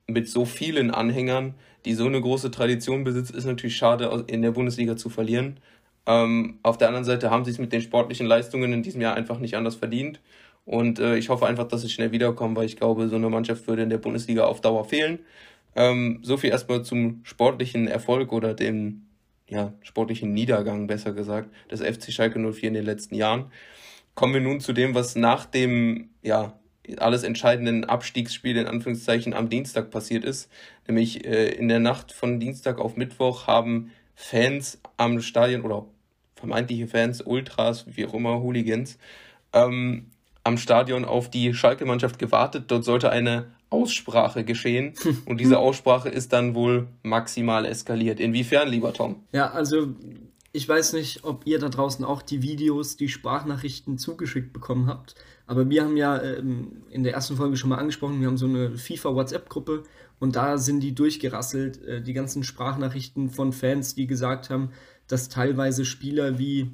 [0.07, 4.51] mit so vielen Anhängern, die so eine große Tradition besitzt, ist natürlich schade, in der
[4.51, 5.59] Bundesliga zu verlieren.
[6.05, 9.15] Ähm, auf der anderen Seite haben sie es mit den sportlichen Leistungen in diesem Jahr
[9.15, 10.19] einfach nicht anders verdient.
[10.65, 13.67] Und äh, ich hoffe einfach, dass sie schnell wiederkommen, weil ich glaube, so eine Mannschaft
[13.67, 15.19] würde in der Bundesliga auf Dauer fehlen.
[15.75, 19.07] Ähm, so viel erstmal zum sportlichen Erfolg oder dem
[19.47, 23.51] ja, sportlichen Niedergang, besser gesagt, des FC Schalke 04 in den letzten Jahren.
[24.13, 26.59] Kommen wir nun zu dem, was nach dem ja,
[26.97, 30.51] alles entscheidenden Abstiegsspiel in Anführungszeichen am Dienstag passiert ist.
[30.87, 35.85] Nämlich äh, in der Nacht von Dienstag auf Mittwoch haben Fans am Stadion oder
[36.35, 38.97] vermeintliche Fans, Ultras, wie auch immer, Hooligans,
[39.53, 40.07] ähm,
[40.43, 42.65] am Stadion auf die Schalke-Mannschaft gewartet.
[42.67, 44.93] Dort sollte eine Aussprache geschehen
[45.25, 48.19] und diese Aussprache ist dann wohl maximal eskaliert.
[48.19, 49.23] Inwiefern, lieber Tom?
[49.31, 49.89] Ja, also
[50.51, 55.13] ich weiß nicht, ob ihr da draußen auch die Videos, die Sprachnachrichten zugeschickt bekommen habt,
[55.45, 58.47] aber wir haben ja ähm, in der ersten Folge schon mal angesprochen, wir haben so
[58.47, 59.83] eine FIFA-WhatsApp-Gruppe
[60.19, 64.71] und da sind die durchgerasselt, äh, die ganzen Sprachnachrichten von Fans, die gesagt haben,
[65.07, 66.71] dass teilweise Spieler wie,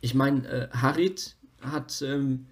[0.00, 2.46] ich meine, äh, Harit hat ähm,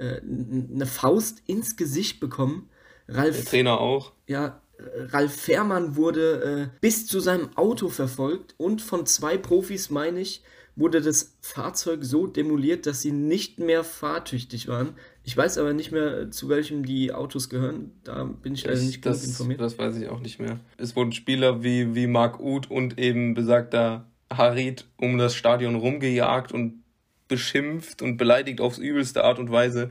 [0.00, 2.68] äh, eine Faust ins Gesicht bekommen.
[3.08, 4.12] Ralf, Der Trainer auch.
[4.26, 4.60] Ja,
[5.08, 10.42] Ralf Fährmann wurde äh, bis zu seinem Auto verfolgt und von zwei Profis, meine ich,
[10.76, 14.94] wurde das Fahrzeug so demoliert, dass sie nicht mehr fahrtüchtig waren.
[15.24, 17.92] Ich weiß aber nicht mehr, zu welchem die Autos gehören.
[18.04, 19.60] Da bin ich leider nicht das, informiert.
[19.60, 20.60] Das weiß ich auch nicht mehr.
[20.78, 26.52] Es wurden Spieler wie, wie Marc Uth und eben besagter Harid um das Stadion rumgejagt
[26.52, 26.82] und
[27.30, 29.90] beschimpft und beleidigt aufs übelste Art und Weise.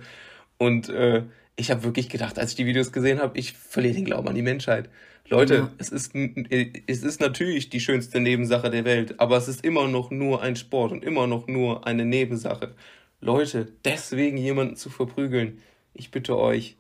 [0.58, 1.24] Und äh,
[1.56, 4.36] ich habe wirklich gedacht, als ich die Videos gesehen habe, ich verliere den Glauben an
[4.36, 4.90] die Menschheit.
[5.28, 5.72] Leute, ja.
[5.78, 10.12] es, ist, es ist natürlich die schönste Nebensache der Welt, aber es ist immer noch
[10.12, 12.76] nur ein Sport und immer noch nur eine Nebensache.
[13.22, 15.62] Leute, deswegen jemanden zu verprügeln,
[15.94, 16.78] ich bitte euch,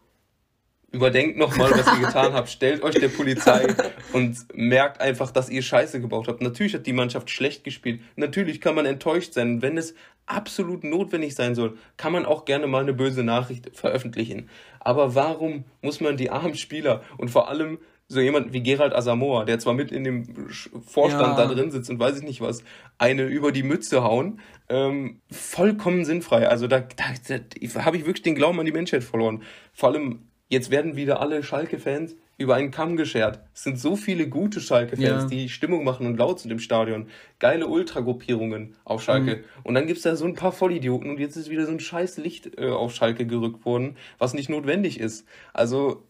[0.91, 2.49] überdenkt nochmal, was ihr getan habt.
[2.49, 3.67] Stellt euch der Polizei
[4.13, 6.41] und merkt einfach, dass ihr Scheiße gebaut habt.
[6.41, 8.01] Natürlich hat die Mannschaft schlecht gespielt.
[8.15, 9.61] Natürlich kann man enttäuscht sein.
[9.61, 9.93] Wenn es
[10.29, 14.49] absolut notwendig sein soll, kann man auch gerne mal eine böse Nachricht veröffentlichen.
[14.79, 17.79] Aber warum muss man die armen Spieler und vor allem
[18.11, 20.49] so jemand wie Gerald Asamoah, der zwar mit in dem
[20.83, 21.45] Vorstand ja.
[21.45, 22.63] da drin sitzt und weiß ich nicht was,
[22.97, 26.47] eine über die Mütze hauen, ähm, vollkommen sinnfrei.
[26.47, 29.43] Also da, da, da habe ich wirklich den Glauben an die Menschheit verloren.
[29.73, 33.41] Vor allem, jetzt werden wieder alle Schalke-Fans über einen Kamm geschert.
[33.53, 35.25] Es sind so viele gute Schalke-Fans, ja.
[35.25, 37.09] die Stimmung machen und laut sind im Stadion.
[37.37, 39.35] Geile Ultragruppierungen auf Schalke.
[39.35, 39.43] Mhm.
[39.63, 42.17] Und dann gibt's da so ein paar Vollidioten und jetzt ist wieder so ein scheiß
[42.17, 45.27] Licht äh, auf Schalke gerückt worden, was nicht notwendig ist.
[45.53, 46.07] Also,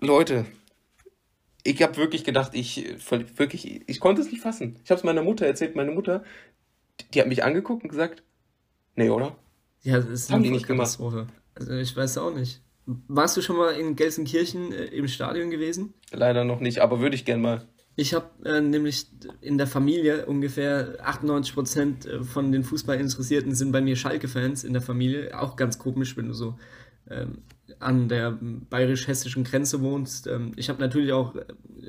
[0.00, 0.46] Leute,
[1.64, 2.96] ich habe wirklich gedacht, ich
[3.36, 4.78] wirklich, ich konnte es nicht fassen.
[4.82, 5.76] Ich habe es meiner Mutter erzählt.
[5.76, 6.24] Meine Mutter,
[7.12, 8.22] die hat mich angeguckt und gesagt,
[8.96, 9.36] nee, oder?
[9.82, 10.98] Ja, das ist Haben die nicht gemacht.
[11.54, 12.62] Also ich weiß auch nicht.
[12.86, 15.94] Warst du schon mal in Gelsenkirchen äh, im Stadion gewesen?
[16.10, 17.66] Leider noch nicht, aber würde ich gern mal.
[17.94, 19.06] Ich habe äh, nämlich
[19.40, 24.72] in der Familie ungefähr 98 Prozent äh, von den Fußballinteressierten sind bei mir Schalke-Fans in
[24.72, 25.38] der Familie.
[25.38, 26.58] Auch ganz komisch, wenn du so
[27.10, 27.42] ähm,
[27.78, 30.26] an der bayerisch-hessischen Grenze wohnst.
[30.26, 31.44] Ähm, ich habe natürlich auch äh,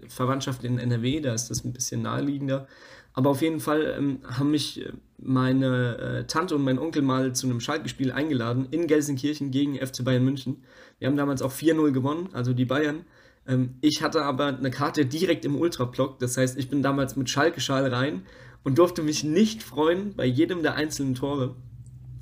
[0.08, 2.68] Verwandtschaft in NRW, da ist das ein bisschen naheliegender.
[3.13, 7.34] Aber auf jeden Fall ähm, haben mich äh, meine äh, Tante und mein Onkel mal
[7.34, 10.63] zu einem Schalke-Spiel eingeladen in Gelsenkirchen gegen FC Bayern München.
[10.99, 13.06] Wir haben damals auch 4-0 gewonnen, also die Bayern.
[13.47, 17.30] Ähm, ich hatte aber eine Karte direkt im Ultrablock, das heißt, ich bin damals mit
[17.30, 18.23] Schalke-Schal rein
[18.63, 21.56] und durfte mich nicht freuen bei jedem der einzelnen Tore.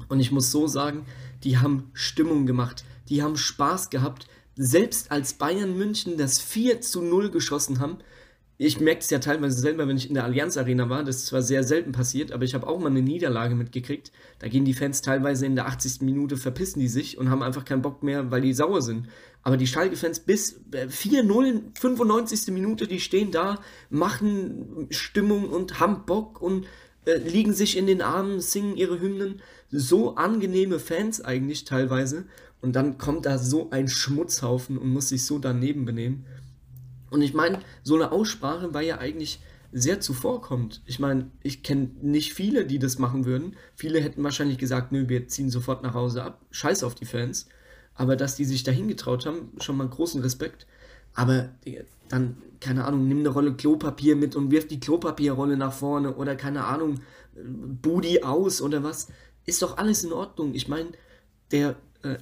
[0.09, 1.05] Und ich muss so sagen,
[1.43, 4.27] die haben Stimmung gemacht, die haben Spaß gehabt.
[4.55, 7.97] Selbst als Bayern München das 4 zu 0 geschossen haben,
[8.63, 11.25] ich merke es ja teilweise selber, wenn ich in der Allianz Arena war, das ist
[11.25, 14.11] zwar sehr selten passiert, aber ich habe auch mal eine Niederlage mitgekriegt.
[14.37, 16.01] Da gehen die Fans teilweise in der 80.
[16.01, 19.07] Minute, verpissen die sich und haben einfach keinen Bock mehr, weil die sauer sind.
[19.41, 22.53] Aber die Schalke-Fans bis 4-0, äh, 95.
[22.53, 26.67] Minute, die stehen da, machen Stimmung und haben Bock und
[27.05, 29.41] äh, liegen sich in den Armen, singen ihre Hymnen.
[29.71, 32.25] So angenehme Fans eigentlich teilweise.
[32.61, 36.27] Und dann kommt da so ein Schmutzhaufen und muss sich so daneben benehmen.
[37.11, 40.81] Und ich meine, so eine Aussprache war ja eigentlich sehr zuvorkommend.
[40.85, 43.55] Ich meine, ich kenne nicht viele, die das machen würden.
[43.75, 46.41] Viele hätten wahrscheinlich gesagt, nö, wir ziehen sofort nach Hause ab.
[46.51, 47.47] Scheiß auf die Fans.
[47.93, 50.65] Aber dass die sich dahin getraut haben, schon mal großen Respekt.
[51.13, 51.49] Aber
[52.07, 56.35] dann, keine Ahnung, nimm eine Rolle Klopapier mit und wirf die Klopapierrolle nach vorne oder
[56.35, 57.01] keine Ahnung,
[57.35, 59.07] Budi aus oder was.
[59.45, 60.53] Ist doch alles in Ordnung.
[60.53, 60.89] Ich meine,
[61.51, 61.75] der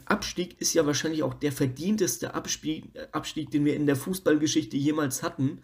[0.05, 5.23] Abstieg ist ja wahrscheinlich auch der verdienteste Abstieg, Abstieg, den wir in der Fußballgeschichte jemals
[5.23, 5.61] hatten.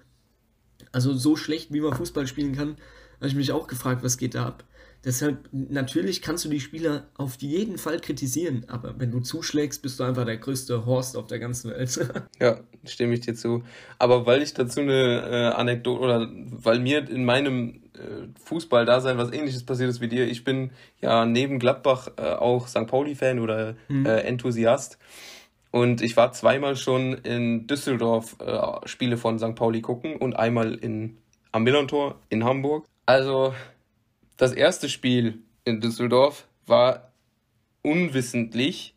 [0.91, 2.77] Also so schlecht, wie man Fußball spielen kann,
[3.17, 4.63] habe ich mich auch gefragt, was geht da ab.
[5.05, 9.99] Deshalb, natürlich kannst du die Spieler auf jeden Fall kritisieren, aber wenn du zuschlägst, bist
[9.99, 12.09] du einfach der größte Horst auf der ganzen Welt.
[12.39, 13.63] ja, stimme ich dir zu.
[13.99, 19.31] Aber weil ich dazu eine äh, Anekdote oder weil mir in meinem äh, Fußball-Dasein was
[19.31, 22.87] ähnliches passiert ist wie dir, ich bin ja neben Gladbach äh, auch St.
[22.87, 24.07] Pauli-Fan oder mhm.
[24.07, 24.97] äh, Enthusiast.
[25.69, 29.53] Und ich war zweimal schon in Düsseldorf äh, Spiele von St.
[29.53, 31.17] Pauli gucken und einmal in,
[31.51, 32.87] am Millantor in Hamburg.
[33.05, 33.53] Also
[34.37, 37.11] das erste Spiel in Düsseldorf war
[37.81, 38.95] unwissentlich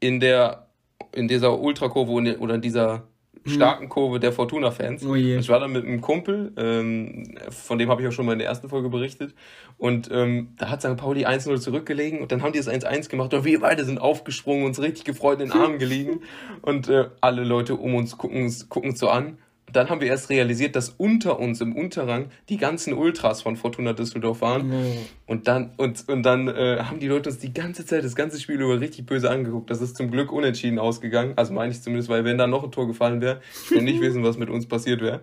[0.00, 0.68] in der
[1.12, 3.04] in dieser Ultrakurve oder in dieser
[3.44, 3.52] hm.
[3.52, 5.04] starken Kurve der Fortuna-Fans.
[5.04, 8.32] Oh ich war da mit einem Kumpel, ähm, von dem habe ich auch schon mal
[8.32, 9.34] in der ersten Folge berichtet.
[9.78, 10.96] Und ähm, da hat St.
[10.96, 14.64] Pauli 1-0 zurückgelegen und dann haben die es 1-1 gemacht und wir beide sind aufgesprungen,
[14.64, 16.20] uns richtig gefreut in den Armen gelegen.
[16.62, 19.38] Und äh, alle Leute um uns gucken gucken so an
[19.72, 23.92] dann haben wir erst realisiert, dass unter uns im Unterrang die ganzen Ultras von Fortuna
[23.92, 24.68] Düsseldorf waren.
[24.68, 24.96] Mhm.
[25.26, 28.40] Und dann, und, und dann äh, haben die Leute uns die ganze Zeit, das ganze
[28.40, 29.70] Spiel über richtig böse angeguckt.
[29.70, 31.34] Das ist zum Glück unentschieden ausgegangen.
[31.36, 34.00] Also meine ich zumindest, weil wenn da noch ein Tor gefallen wäre, ich will nicht
[34.00, 35.20] wissen, was mit uns passiert wäre.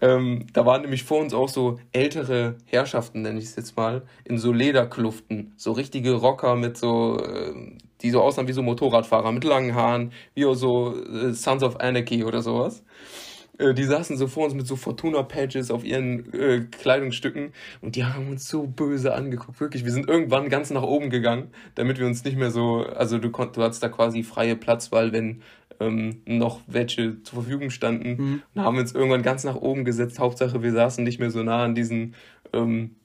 [0.00, 4.02] Ähm, da waren nämlich vor uns auch so ältere Herrschaften, nenne ich es jetzt mal,
[4.24, 5.54] in so Lederkluften.
[5.56, 7.54] So richtige Rocker mit so, äh,
[8.02, 11.80] die so aussahen wie so Motorradfahrer mit langen Haaren, wie auch so äh, Sons of
[11.80, 12.84] Anarchy oder sowas.
[13.58, 18.04] Äh, die saßen so vor uns mit so Fortuna-Patches auf ihren äh, Kleidungsstücken und die
[18.04, 19.60] haben uns so böse angeguckt.
[19.60, 23.18] Wirklich, wir sind irgendwann ganz nach oben gegangen, damit wir uns nicht mehr so, also
[23.18, 25.42] du, konnt, du hattest da quasi freie Platzwahl, wenn
[25.80, 28.10] ähm, noch welche zur Verfügung standen.
[28.10, 28.42] Mhm.
[28.54, 30.18] Dann haben wir uns irgendwann ganz nach oben gesetzt.
[30.18, 32.14] Hauptsache, wir saßen nicht mehr so nah an diesen
[32.52, 32.96] ähm,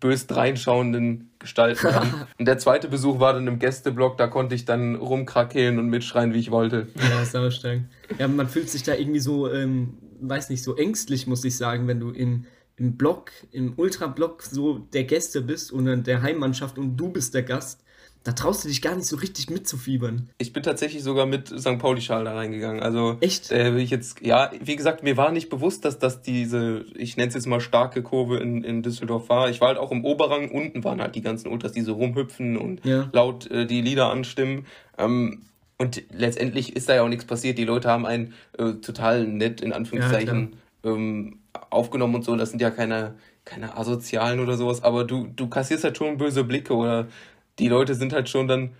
[0.00, 2.26] bös reinschauenden Gestalten an.
[2.38, 6.32] Und der zweite Besuch war dann im Gästeblock, da konnte ich dann rumkrakehlen und mitschreien,
[6.32, 6.88] wie ich wollte.
[7.10, 7.80] Ja, ist aber stark.
[8.18, 11.86] Ja, man fühlt sich da irgendwie so, ähm, weiß nicht, so ängstlich, muss ich sagen,
[11.88, 16.96] wenn du in, im Block, im Ultra-Block so der Gäste bist und der Heimmannschaft und
[16.96, 17.84] du bist der Gast
[18.24, 20.28] da traust du dich gar nicht so richtig mitzufiebern.
[20.38, 21.78] Ich bin tatsächlich sogar mit St.
[21.78, 22.82] Pauli-Schal da reingegangen.
[22.82, 23.50] Also echt?
[23.50, 27.28] Äh, ich jetzt, ja, wie gesagt, mir war nicht bewusst, dass das diese, ich nenne
[27.28, 29.50] es jetzt mal starke Kurve in, in Düsseldorf war.
[29.50, 32.56] Ich war halt auch im Oberrang, unten waren halt die ganzen Ultras, die so rumhüpfen
[32.56, 33.08] und ja.
[33.12, 34.66] laut äh, die Lieder anstimmen.
[34.98, 35.42] Ähm,
[35.78, 37.58] Und letztendlich ist da ja auch nichts passiert.
[37.58, 42.36] Die Leute haben einen äh, total nett, in Anführungszeichen, ja, ähm, aufgenommen und so.
[42.36, 46.44] Das sind ja keine, keine Asozialen oder sowas, aber du, du kassierst halt schon böse
[46.44, 47.08] Blicke oder
[47.62, 48.70] die Leute sind halt schon dann,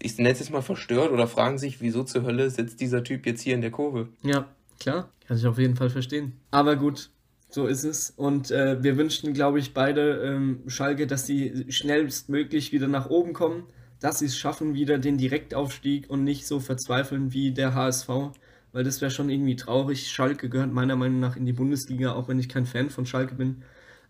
[0.00, 3.24] ich nenne es jetzt mal verstört oder fragen sich, wieso zur Hölle sitzt dieser Typ
[3.24, 4.08] jetzt hier in der Kurve?
[4.22, 4.48] Ja,
[4.80, 6.32] klar, kann ich auf jeden Fall verstehen.
[6.50, 7.10] Aber gut,
[7.48, 8.10] so ist es.
[8.10, 13.32] Und äh, wir wünschen, glaube ich, beide ähm, Schalke, dass sie schnellstmöglich wieder nach oben
[13.32, 13.64] kommen,
[14.00, 18.32] dass sie es schaffen, wieder den Direktaufstieg und nicht so verzweifeln wie der HSV
[18.72, 20.10] weil das wäre schon irgendwie traurig.
[20.10, 23.34] Schalke gehört meiner Meinung nach in die Bundesliga, auch wenn ich kein Fan von Schalke
[23.34, 23.62] bin.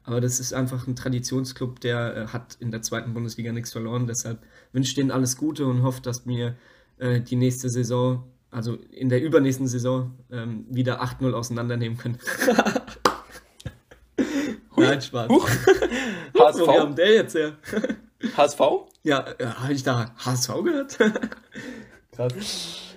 [0.04, 4.06] Aber das ist einfach ein Traditionsclub, der äh, hat in der zweiten Bundesliga nichts verloren.
[4.06, 6.56] Deshalb wünsche ich denen alles Gute und hoffe, dass mir
[6.98, 12.18] äh, die nächste Saison, also in der übernächsten Saison, ähm, wieder 8-0 auseinandernehmen können.
[14.76, 15.28] Nein, Spaß.
[15.28, 15.48] Huch.
[16.38, 16.60] HSV?
[16.60, 17.56] Wo haben der jetzt her?
[18.36, 18.60] HSV?
[19.02, 20.98] Ja, ja äh, habe ich da HSV gehört?
[22.12, 22.96] Krass.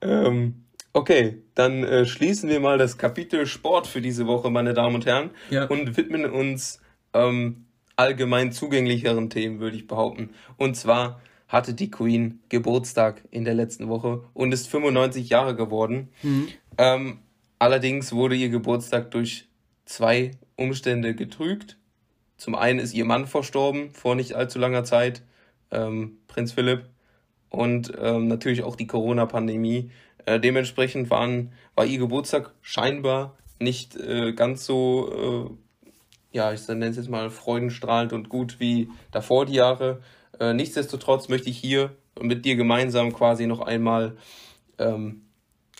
[0.00, 0.63] Ähm,
[0.96, 5.06] Okay, dann äh, schließen wir mal das Kapitel Sport für diese Woche, meine Damen und
[5.06, 5.64] Herren, ja.
[5.64, 6.80] und widmen uns
[7.12, 10.30] ähm, allgemein zugänglicheren Themen, würde ich behaupten.
[10.56, 16.10] Und zwar hatte die Queen Geburtstag in der letzten Woche und ist 95 Jahre geworden.
[16.22, 16.48] Mhm.
[16.78, 17.18] Ähm,
[17.58, 19.48] allerdings wurde ihr Geburtstag durch
[19.86, 21.76] zwei Umstände getrügt.
[22.36, 25.22] Zum einen ist ihr Mann verstorben vor nicht allzu langer Zeit,
[25.72, 26.84] ähm, Prinz Philipp,
[27.50, 29.90] und ähm, natürlich auch die Corona-Pandemie
[30.26, 35.96] äh, dementsprechend waren, war ihr Geburtstag scheinbar nicht äh, ganz so, äh,
[36.36, 40.00] ja, ich nenne es jetzt mal freudenstrahlend und gut wie davor die Jahre.
[40.38, 44.16] Äh, nichtsdestotrotz möchte ich hier mit dir gemeinsam quasi noch einmal
[44.78, 45.22] ähm,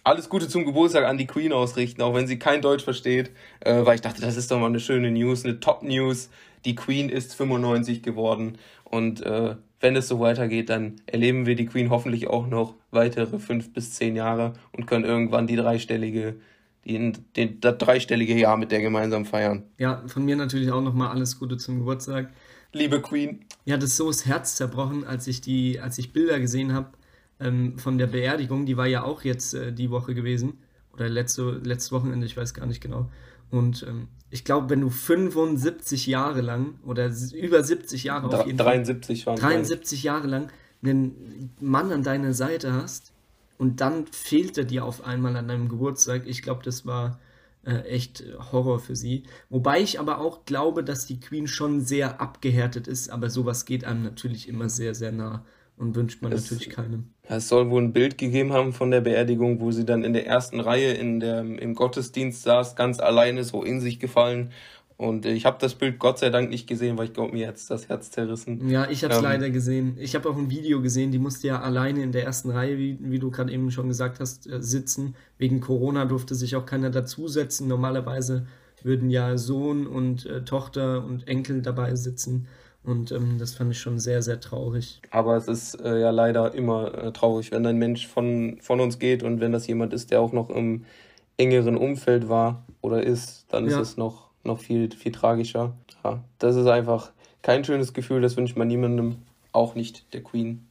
[0.05, 3.31] alles Gute zum Geburtstag an die Queen ausrichten, auch wenn sie kein Deutsch versteht,
[3.61, 6.31] äh, weil ich dachte, das ist doch mal eine schöne News, eine Top-News.
[6.65, 11.67] Die Queen ist 95 geworden und äh, wenn es so weitergeht, dann erleben wir die
[11.67, 16.37] Queen hoffentlich auch noch weitere fünf bis zehn Jahre und können irgendwann die dreistellige,
[16.87, 19.65] die, den, das dreistellige Jahr mit der gemeinsam feiern.
[19.79, 22.31] Ja, von mir natürlich auch nochmal alles Gute zum Geburtstag.
[22.73, 23.45] Liebe Queen.
[23.67, 26.89] Ja, das ist so das Herz zerbrochen, als ich die, als ich Bilder gesehen habe
[27.39, 28.65] ähm, von der Beerdigung.
[28.65, 30.55] Die war ja auch jetzt äh, die Woche gewesen.
[30.95, 33.11] Oder letzte, letztes Wochenende, ich weiß gar nicht genau.
[33.51, 38.59] Und ähm, ich glaube, wenn du 75 Jahre lang oder über 70 Jahre auf jeden
[38.59, 40.51] 73 Fall, 73 Jahre lang
[40.83, 43.13] einen Mann an deiner Seite hast
[43.59, 47.21] und dann fehlt er dir auf einmal an deinem Geburtstag, ich glaube, das war
[47.65, 49.25] äh, echt Horror für sie.
[49.49, 53.85] Wobei ich aber auch glaube, dass die Queen schon sehr abgehärtet ist, aber sowas geht
[53.85, 55.45] einem natürlich immer sehr, sehr nah
[55.77, 57.14] und wünscht man es, natürlich keinem.
[57.27, 60.27] Es soll wohl ein Bild gegeben haben von der Beerdigung, wo sie dann in der
[60.27, 64.51] ersten Reihe in der, im Gottesdienst saß, ganz alleine, so in sich gefallen.
[64.97, 67.69] Und ich habe das Bild Gott sei Dank nicht gesehen, weil ich glaube, mir jetzt
[67.71, 68.69] das Herz zerrissen.
[68.69, 69.97] Ja, ich habe es ähm, leider gesehen.
[69.99, 72.99] Ich habe auch ein Video gesehen, die musste ja alleine in der ersten Reihe, wie,
[73.01, 75.17] wie du gerade eben schon gesagt hast, äh, sitzen.
[75.37, 77.67] Wegen Corona durfte sich auch keiner dazusetzen.
[77.67, 78.47] Normalerweise
[78.85, 82.47] würden ja Sohn und äh, Tochter und Enkel dabei sitzen.
[82.85, 85.01] Und ähm, das fand ich schon sehr, sehr traurig.
[85.11, 88.99] Aber es ist äh, ja leider immer äh, traurig, wenn ein Mensch von, von uns
[88.99, 90.85] geht und wenn das jemand ist, der auch noch im
[91.39, 93.73] engeren Umfeld war oder ist, dann ja.
[93.73, 95.75] ist es noch, noch viel, viel tragischer.
[96.05, 99.17] Ja, das ist einfach kein schönes Gefühl, das wünscht man niemandem,
[99.53, 100.67] auch nicht der Queen.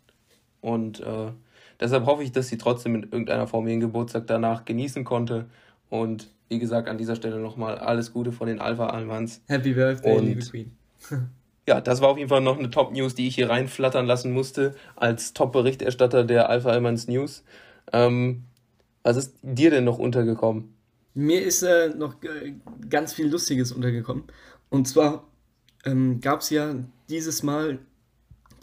[0.61, 1.31] Und äh,
[1.79, 5.45] deshalb hoffe ich, dass sie trotzdem in irgendeiner Form ihren Geburtstag danach genießen konnte.
[5.89, 9.41] Und wie gesagt, an dieser Stelle nochmal alles Gute von den Alpha Almans.
[9.47, 10.77] Happy Birthday, und liebe Queen.
[11.67, 14.75] ja, das war auf jeden Fall noch eine Top-News, die ich hier reinflattern lassen musste,
[14.95, 17.43] als Top-Berichterstatter der Alpha Almans News.
[17.91, 18.43] Ähm,
[19.03, 20.73] was ist dir denn noch untergekommen?
[21.13, 22.55] Mir ist äh, noch äh,
[22.89, 24.23] ganz viel Lustiges untergekommen.
[24.69, 25.27] Und zwar
[25.85, 26.75] ähm, gab es ja
[27.09, 27.79] dieses Mal,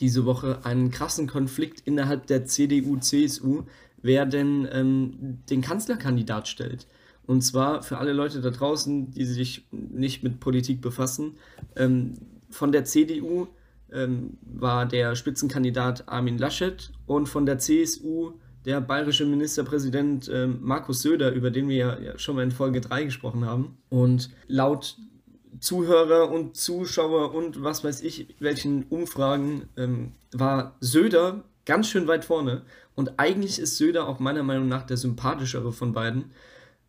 [0.01, 3.65] diese Woche, einen krassen Konflikt innerhalb der CDU-CSU,
[4.03, 6.87] wer denn ähm, den Kanzlerkandidat stellt.
[7.27, 11.37] Und zwar für alle Leute da draußen, die sich nicht mit Politik befassen.
[11.77, 12.15] Ähm,
[12.51, 13.49] von der CDU
[13.93, 18.33] ähm, war der Spitzenkandidat Armin Laschet und von der CSU
[18.65, 23.05] der bayerische Ministerpräsident äh, Markus Söder, über den wir ja, schon mal in Folge 3
[23.05, 23.79] gesprochen haben.
[23.89, 24.97] Und laut
[25.61, 32.25] Zuhörer und Zuschauer und was weiß ich, welchen Umfragen ähm, war Söder ganz schön weit
[32.25, 32.63] vorne.
[32.95, 36.33] Und eigentlich ist Söder auch meiner Meinung nach der sympathischere von beiden.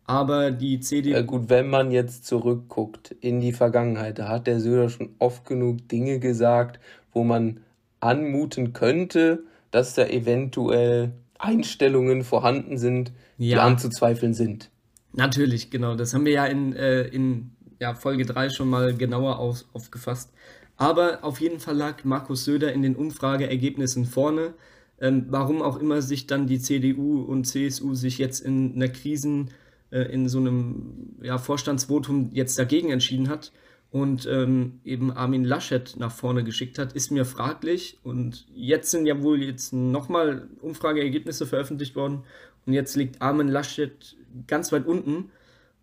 [0.06, 1.10] Aber die CDU.
[1.10, 5.46] Ja gut, wenn man jetzt zurückguckt in die Vergangenheit, da hat der Söder schon oft
[5.46, 6.80] genug Dinge gesagt,
[7.12, 7.60] wo man
[8.00, 13.56] anmuten könnte, dass da eventuell Einstellungen vorhanden sind, ja.
[13.56, 14.70] die anzuzweifeln sind.
[15.12, 15.94] Natürlich, genau.
[15.94, 20.32] Das haben wir ja in, äh, in ja, Folge 3 schon mal genauer auf, aufgefasst.
[20.76, 24.54] Aber auf jeden Fall lag Markus Söder in den Umfrageergebnissen vorne.
[25.00, 29.50] ähm, warum auch immer sich dann die CDU und CSU sich jetzt in einer Krisen,
[29.92, 33.52] äh, in so einem ja, Vorstandsvotum jetzt dagegen entschieden hat
[33.92, 37.98] und ähm, eben Armin Laschet nach vorne geschickt hat, ist mir fraglich.
[38.02, 42.24] Und jetzt sind ja wohl jetzt nochmal Umfrageergebnisse veröffentlicht worden.
[42.64, 44.16] Und jetzt liegt Armin Laschet
[44.46, 45.30] ganz weit unten.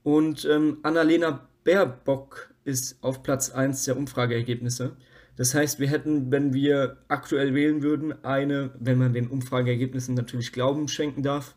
[0.02, 4.98] Und ähm, Annalena Baerbock ist auf Platz 1 der Umfrageergebnisse.
[5.36, 10.52] Das heißt, wir hätten, wenn wir aktuell wählen würden, eine, wenn man den Umfrageergebnissen natürlich
[10.52, 11.56] Glauben schenken darf,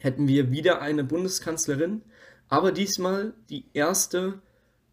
[0.00, 2.02] hätten wir wieder eine Bundeskanzlerin,
[2.48, 4.40] aber diesmal die erste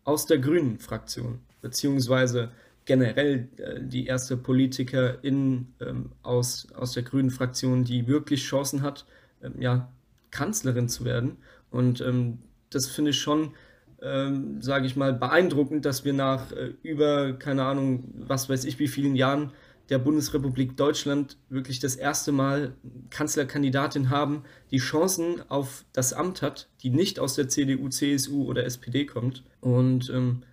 [0.04, 2.52] aus der grünen Fraktion, beziehungsweise
[2.86, 9.06] generell äh, die erste Politikerin ähm, aus, aus der grünen Fraktion, die wirklich Chancen hat,
[9.44, 9.92] ähm, ja,
[10.32, 11.38] Kanzlerin zu werden.
[11.70, 12.40] Und ähm,
[12.70, 13.54] das finde ich schon,
[14.02, 18.80] ähm, sage ich mal, beeindruckend, dass wir nach äh, über, keine Ahnung, was weiß ich,
[18.80, 19.52] wie vielen Jahren
[19.90, 22.74] der Bundesrepublik Deutschland wirklich das erste Mal
[23.10, 28.66] Kanzlerkandidatin haben, die Chancen auf das Amt hat, die nicht aus der CDU, CSU oder
[28.66, 29.44] SPD kommt.
[29.62, 30.44] Und ähm,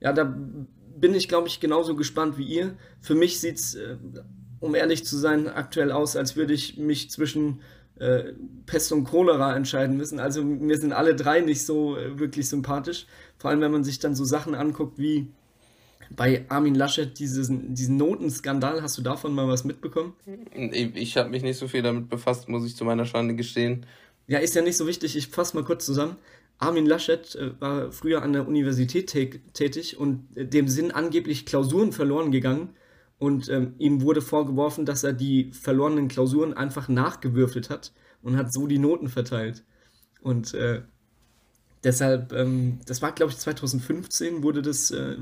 [0.00, 0.24] ja, da
[0.96, 2.76] bin ich, glaube ich, genauso gespannt wie ihr.
[3.00, 3.96] Für mich sieht es, äh,
[4.60, 7.60] um ehrlich zu sein, aktuell aus, als würde ich mich zwischen
[7.98, 8.32] äh,
[8.66, 10.20] Pest und Cholera entscheiden müssen.
[10.20, 13.06] Also mir sind alle drei nicht so äh, wirklich sympathisch.
[13.38, 15.28] Vor allem, wenn man sich dann so Sachen anguckt wie
[16.10, 18.82] bei Armin Laschet diesen, diesen Notenskandal.
[18.82, 20.14] Hast du davon mal was mitbekommen?
[20.72, 23.86] Ich, habe mich nicht so viel damit befasst, muss ich zu meiner Schande gestehen.
[24.26, 25.16] Ja, ist ja nicht so wichtig.
[25.16, 26.16] Ich fasse mal kurz zusammen.
[26.58, 29.08] Armin Laschet äh, war früher an der Universität
[29.52, 32.70] tätig und äh, dem sind angeblich Klausuren verloren gegangen.
[33.18, 37.92] Und ähm, ihm wurde vorgeworfen, dass er die verlorenen Klausuren einfach nachgewürfelt hat
[38.22, 39.64] und hat so die Noten verteilt.
[40.20, 40.82] Und äh,
[41.82, 45.16] deshalb, ähm, das war glaube ich 2015, wurde das äh,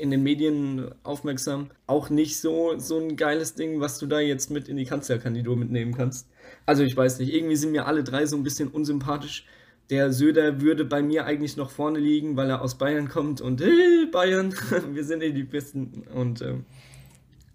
[0.00, 1.70] in den Medien aufmerksam.
[1.86, 5.56] Auch nicht so, so ein geiles Ding, was du da jetzt mit in die Kanzlerkandidatur
[5.56, 6.28] mitnehmen kannst.
[6.66, 9.46] Also ich weiß nicht, irgendwie sind mir alle drei so ein bisschen unsympathisch.
[9.90, 13.60] Der Söder würde bei mir eigentlich noch vorne liegen, weil er aus Bayern kommt und
[13.60, 14.54] hey, Bayern,
[14.92, 16.04] wir sind eh die Besten.
[16.14, 16.64] Und ähm,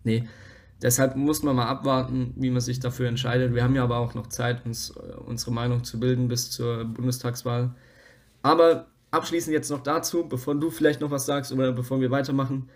[0.04, 0.28] nee,
[0.82, 3.56] deshalb muss man mal abwarten, wie man sich dafür entscheidet.
[3.56, 6.84] Wir haben ja aber auch noch Zeit, uns äh, unsere Meinung zu bilden bis zur
[6.86, 7.74] Bundestagswahl.
[8.42, 12.70] Aber abschließend jetzt noch dazu, bevor du vielleicht noch was sagst oder bevor wir weitermachen.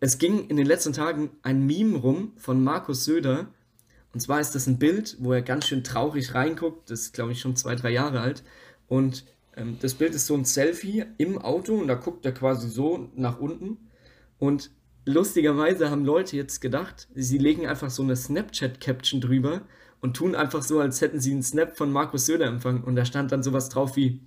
[0.00, 3.46] Es ging in den letzten Tagen ein Meme rum von Markus Söder.
[4.12, 6.90] Und zwar ist das ein Bild, wo er ganz schön traurig reinguckt.
[6.90, 8.42] Das ist, glaube ich, schon zwei, drei Jahre alt.
[8.86, 9.24] Und
[9.56, 13.10] ähm, das Bild ist so ein Selfie im Auto und da guckt er quasi so
[13.14, 13.78] nach unten.
[14.38, 14.70] Und
[15.04, 19.62] lustigerweise haben Leute jetzt gedacht, sie legen einfach so eine Snapchat-Caption drüber
[20.00, 22.84] und tun einfach so, als hätten sie einen Snap von Markus Söder empfangen.
[22.84, 24.20] Und da stand dann sowas drauf wie,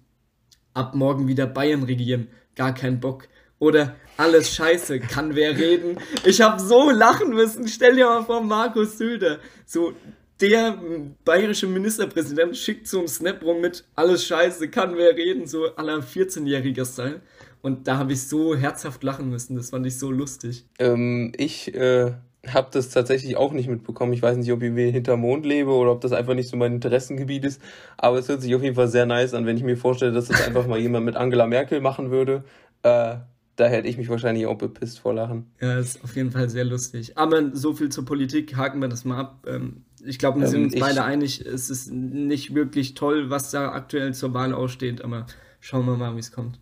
[0.78, 3.28] ab morgen wieder Bayern regieren, gar kein Bock.
[3.60, 5.98] Oder alles scheiße, kann wer reden?
[6.24, 7.68] Ich habe so lachen müssen.
[7.68, 9.40] Stell dir mal vor, Markus Söder.
[9.66, 9.94] So,
[10.40, 10.78] der
[11.26, 16.00] bayerische Ministerpräsident schickt so einen Snap rum mit alles scheiße, kann wer reden, so aller
[16.00, 17.22] 14-jähriger Style.
[17.64, 19.56] Und da habe ich so herzhaft lachen müssen.
[19.56, 20.66] Das fand ich so lustig.
[20.78, 22.14] Ähm, ich äh,
[22.54, 24.14] habe das tatsächlich auch nicht mitbekommen.
[24.14, 26.74] Ich weiß nicht, ob ich hinter Mond lebe oder ob das einfach nicht so mein
[26.74, 27.62] Interessengebiet ist.
[27.98, 30.28] Aber es hört sich auf jeden Fall sehr nice an, wenn ich mir vorstelle, dass
[30.28, 32.44] das einfach mal jemand mit Angela Merkel machen würde.
[32.84, 33.18] Äh,
[33.58, 35.48] da hätte ich mich wahrscheinlich auch bepisst vor Lachen.
[35.60, 37.18] Ja, ist auf jeden Fall sehr lustig.
[37.18, 39.46] Aber so viel zur Politik, haken wir das mal ab.
[39.48, 43.50] Ähm, ich glaube, wir ähm, sind uns beide einig, es ist nicht wirklich toll, was
[43.50, 45.26] da aktuell zur Wahl aussteht, aber
[45.60, 46.60] schauen wir mal, wie es kommt.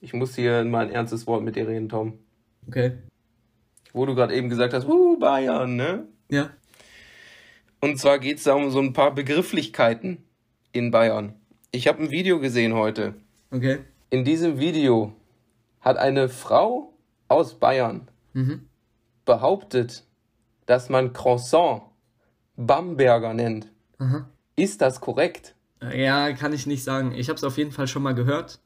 [0.00, 2.14] Ich muss hier mal ein ernstes Wort mit dir reden, Tom.
[2.66, 2.92] Okay.
[3.98, 6.06] Wo du gerade eben gesagt hast, uh, Bayern, ne?
[6.30, 6.50] Ja.
[7.80, 10.18] Und zwar geht es da um so ein paar Begrifflichkeiten
[10.70, 11.34] in Bayern.
[11.72, 13.14] Ich habe ein Video gesehen heute.
[13.50, 13.80] Okay.
[14.10, 15.14] In diesem Video
[15.80, 16.92] hat eine Frau
[17.26, 18.68] aus Bayern mhm.
[19.24, 20.04] behauptet,
[20.66, 21.82] dass man Croissant
[22.54, 23.66] Bamberger nennt.
[23.98, 24.26] Mhm.
[24.54, 25.56] Ist das korrekt?
[25.82, 27.10] Ja, kann ich nicht sagen.
[27.16, 28.60] Ich habe es auf jeden Fall schon mal gehört,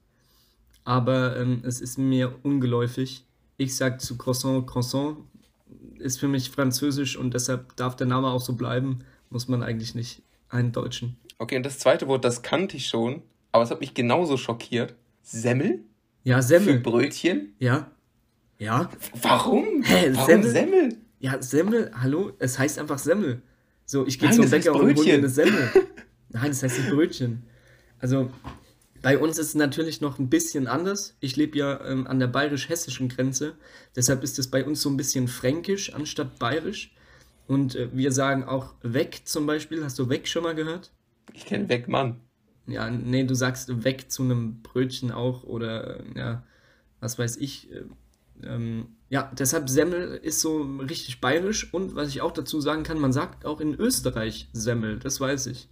[0.85, 3.25] aber ähm, es ist mir ungeläufig.
[3.57, 5.19] Ich sage zu Croissant, Croissant
[5.99, 9.01] ist für mich französisch und deshalb darf der Name auch so bleiben.
[9.31, 11.17] Muss man eigentlich nicht eindeutschen.
[11.39, 14.95] Okay, und das zweite Wort, das kannte ich schon, aber es hat mich genauso schockiert.
[15.23, 15.81] Semmel?
[16.25, 16.75] Ja, Semmel.
[16.75, 17.55] Für Brötchen?
[17.59, 17.91] Ja.
[18.59, 18.91] Ja.
[19.23, 19.83] Warum?
[19.83, 20.51] Hä, Warum Semmel?
[20.51, 20.97] Semmel?
[21.19, 22.33] Ja, Semmel, hallo?
[22.39, 23.43] Es heißt einfach Semmel.
[23.87, 25.71] So, ich gehe zum Bäcker und hole mir eine Semmel.
[26.29, 27.43] Nein, das heißt ein Brötchen.
[27.99, 28.31] Also,
[29.03, 31.17] bei uns ist es natürlich noch ein bisschen anders.
[31.21, 33.55] Ich lebe ja ähm, an der bayerisch-hessischen Grenze.
[33.97, 36.95] Deshalb ist es bei uns so ein bisschen fränkisch anstatt bayerisch.
[37.49, 39.85] Und äh, wir sagen auch weg zum Beispiel.
[39.85, 40.93] Hast du weg schon mal gehört?
[41.33, 42.21] Ich kenne weg, Mann.
[42.67, 46.45] Ja, nee, du sagst weg zu einem Brötchen auch oder ja,
[47.01, 47.73] was weiß ich.
[47.73, 47.83] Äh,
[48.45, 52.99] ähm, Ja, deshalb Semmel ist so richtig bayerisch und was ich auch dazu sagen kann,
[52.99, 55.69] man sagt auch in Österreich Semmel, das weiß ich.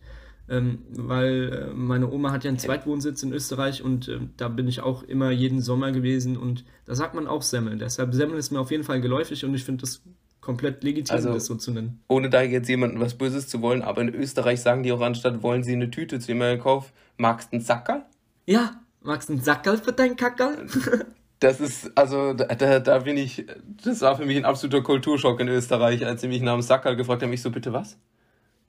[0.50, 4.66] Ähm, weil äh, meine Oma hat ja einen Zweitwohnsitz in Österreich und äh, da bin
[4.66, 7.78] ich auch immer jeden Sommer gewesen und da sagt man auch Semmel.
[7.78, 10.02] Deshalb Semmel ist mir auf jeden Fall geläufig und ich finde das
[10.40, 12.00] komplett legitim, Also, das so zu nennen.
[12.08, 15.42] ohne da jetzt jemandem was Böses zu wollen, aber in Österreich sagen die auch anstatt,
[15.44, 18.02] wollen sie eine Tüte zu jemandem kaufen, magst du einen Sackerl?
[18.46, 20.66] Ja, magst du einen Sackerl für deinen Kackerl?
[21.42, 23.46] Das ist, also, da, da, da bin ich,
[23.82, 26.96] das war für mich ein absoluter Kulturschock in Österreich, als sie mich nach dem Sackerl
[26.96, 27.32] gefragt haben.
[27.32, 27.96] Ich so, bitte was?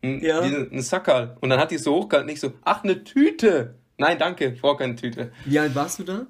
[0.03, 0.39] Ein, Ja.
[0.41, 1.37] ein Sackerl.
[1.41, 3.75] Und dann hat die es so hochgehalten, nicht so, ach, eine Tüte.
[3.97, 5.31] Nein, danke, ich brauche keine Tüte.
[5.45, 6.25] Wie alt warst du da?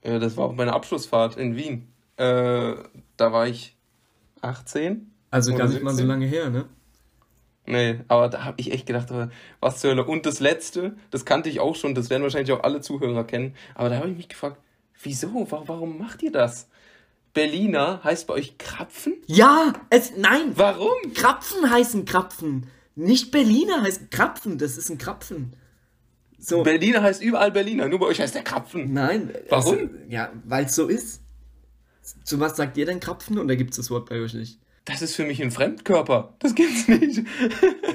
[0.00, 1.88] Äh, das war auf meiner Abschlussfahrt in Wien.
[2.16, 2.74] Äh,
[3.16, 3.76] da war ich
[4.40, 5.12] 18.
[5.30, 6.08] Also gar nicht mal so 17?
[6.08, 6.64] lange her, ne?
[7.66, 9.30] Nee, aber da habe ich echt gedacht, aber
[9.60, 10.06] was zur Hölle.
[10.06, 13.54] Und das letzte, das kannte ich auch schon, das werden wahrscheinlich auch alle Zuhörer kennen.
[13.74, 14.56] Aber da habe ich mich gefragt,
[15.02, 15.50] wieso?
[15.50, 16.68] Wa- Warum macht ihr das?
[17.34, 19.16] Berliner heißt bei euch Krapfen?
[19.26, 21.12] Ja, es, nein, Warum?
[21.14, 22.68] Krapfen heißen Krapfen.
[22.98, 25.52] Nicht Berliner heißen Krapfen, das ist ein Krapfen.
[26.36, 28.92] So, Berliner heißt überall Berliner, nur bei euch heißt der Krapfen.
[28.92, 29.32] nein.
[29.48, 29.74] Warum?
[29.74, 31.22] Also, ja, weil es so ist.
[32.24, 34.58] Zu was sagt ihr denn Krapfen oder gibt es das Wort bei euch nicht?
[34.84, 36.34] Das ist für mich ein Fremdkörper.
[36.40, 37.22] Das gibt's nicht.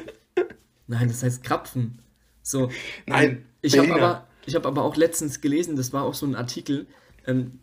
[0.87, 1.99] Nein, das heißt Krapfen.
[2.41, 2.69] So.
[3.05, 6.25] Nein, ähm, ich habe aber, ich hab aber auch letztens gelesen, das war auch so
[6.25, 6.87] ein Artikel,
[7.27, 7.59] ähm,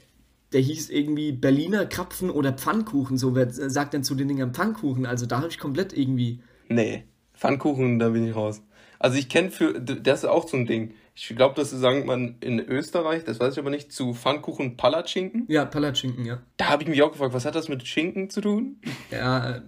[0.53, 3.16] der hieß irgendwie Berliner Krapfen oder Pfannkuchen.
[3.16, 5.07] So, wer sagt denn zu den Dingern Pfannkuchen?
[5.07, 6.43] Also da habe ich komplett irgendwie.
[6.68, 7.05] Nee,
[7.41, 8.62] Pfannkuchen, da bin ich raus.
[8.99, 10.93] Also ich kenne für, das ist auch so ein Ding.
[11.14, 15.47] Ich glaube, das sagt man in Österreich, das weiß ich aber nicht, zu Pfannkuchen Palatschinken.
[15.49, 16.43] Ja, Palatschinken, ja.
[16.59, 18.76] Da habe ich mich auch gefragt, was hat das mit Schinken zu tun?
[19.11, 19.61] Ja, äh,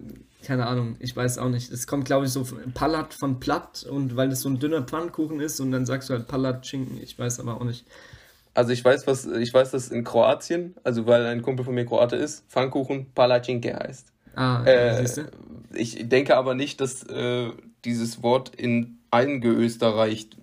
[0.43, 1.71] keine Ahnung, ich weiß auch nicht.
[1.71, 2.45] Es kommt, glaube ich, so
[2.75, 6.13] Palat von Platt und weil das so ein dünner Pfannkuchen ist und dann sagst du
[6.13, 7.85] halt Palatschinken, ich weiß aber auch nicht.
[8.53, 11.87] Also ich weiß, was, ich weiß, dass in Kroatien, also weil ein Kumpel von mir
[11.87, 14.12] Kroate ist, Pfannkuchen Palatschinke heißt.
[14.35, 15.31] Ah, Äh, siehst du?
[15.75, 17.49] ich denke aber nicht, dass äh,
[17.85, 20.37] dieses Wort in eingeösterreicht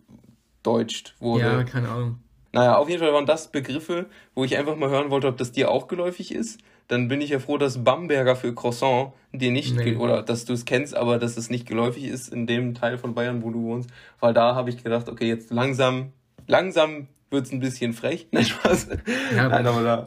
[0.62, 1.45] deutscht wurde.
[1.45, 2.18] Ja, keine Ahnung.
[2.53, 5.53] Naja, auf jeden Fall waren das Begriffe, wo ich einfach mal hören wollte, ob das
[5.53, 6.61] dir auch geläufig ist.
[6.88, 9.95] Dann bin ich ja froh, dass Bamberger für Croissant dir nicht, Nee.
[9.95, 13.14] oder dass du es kennst, aber dass es nicht geläufig ist in dem Teil von
[13.14, 13.88] Bayern, wo du wohnst.
[14.18, 16.12] Weil da habe ich gedacht, okay, jetzt langsam,
[16.49, 18.26] langsam wird's ein bisschen frech.
[18.32, 18.88] Nein, Spaß.
[19.36, 20.07] Ja, Nein, aber da,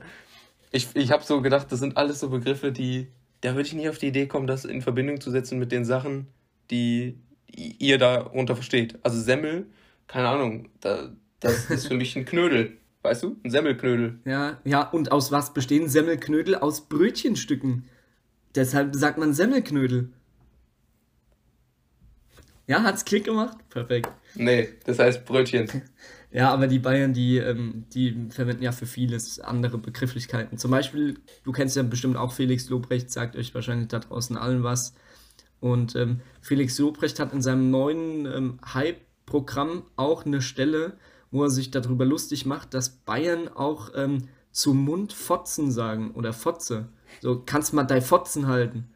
[0.71, 3.07] ich, ich habe so gedacht, das sind alles so Begriffe, die,
[3.43, 5.83] da würde ich nie auf die Idee kommen, das in Verbindung zu setzen mit den
[5.83, 6.27] Sachen,
[6.71, 7.17] die
[7.47, 8.97] ihr darunter versteht.
[9.03, 9.67] Also Semmel,
[10.07, 12.77] keine Ahnung, da, das ist für mich ein Knödel.
[13.01, 13.35] Weißt du?
[13.43, 14.19] Ein Semmelknödel.
[14.23, 16.55] Ja, ja, und aus was bestehen Semmelknödel?
[16.55, 17.83] Aus Brötchenstücken.
[18.55, 20.13] Deshalb sagt man Semmelknödel.
[22.65, 23.57] Ja, hat's Klick gemacht?
[23.69, 24.09] Perfekt.
[24.35, 25.69] Nee, das heißt Brötchen.
[26.34, 30.57] Ja, aber die Bayern, die, ähm, die verwenden ja für vieles andere Begrifflichkeiten.
[30.57, 34.63] Zum Beispiel, du kennst ja bestimmt auch Felix Lobrecht, sagt euch wahrscheinlich da draußen allen
[34.63, 34.95] was.
[35.59, 40.97] Und ähm, Felix Lobrecht hat in seinem neuen ähm, Hype-Programm auch eine Stelle,
[41.29, 46.34] wo er sich darüber lustig macht, dass Bayern auch ähm, zum Mund Fotzen sagen oder
[46.34, 46.89] Fotze.
[47.21, 48.89] So, kannst mal dein Fotzen halten.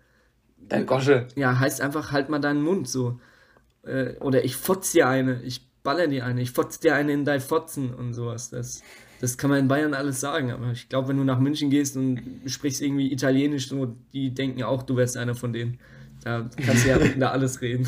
[0.58, 1.28] Dein Gosche.
[1.36, 3.20] Ja, heißt einfach, halt mal deinen Mund so.
[3.84, 7.24] Äh, oder ich fotz dir eine, ich baller dir eine, ich fotz dir eine in
[7.24, 8.50] dein Fotzen und sowas.
[8.50, 8.84] Das,
[9.22, 11.96] das kann man in Bayern alles sagen, aber ich glaube, wenn du nach München gehst
[11.96, 15.80] und sprichst irgendwie Italienisch, so, die denken auch, du wärst einer von denen.
[16.28, 17.88] Da kannst du ja da alles reden.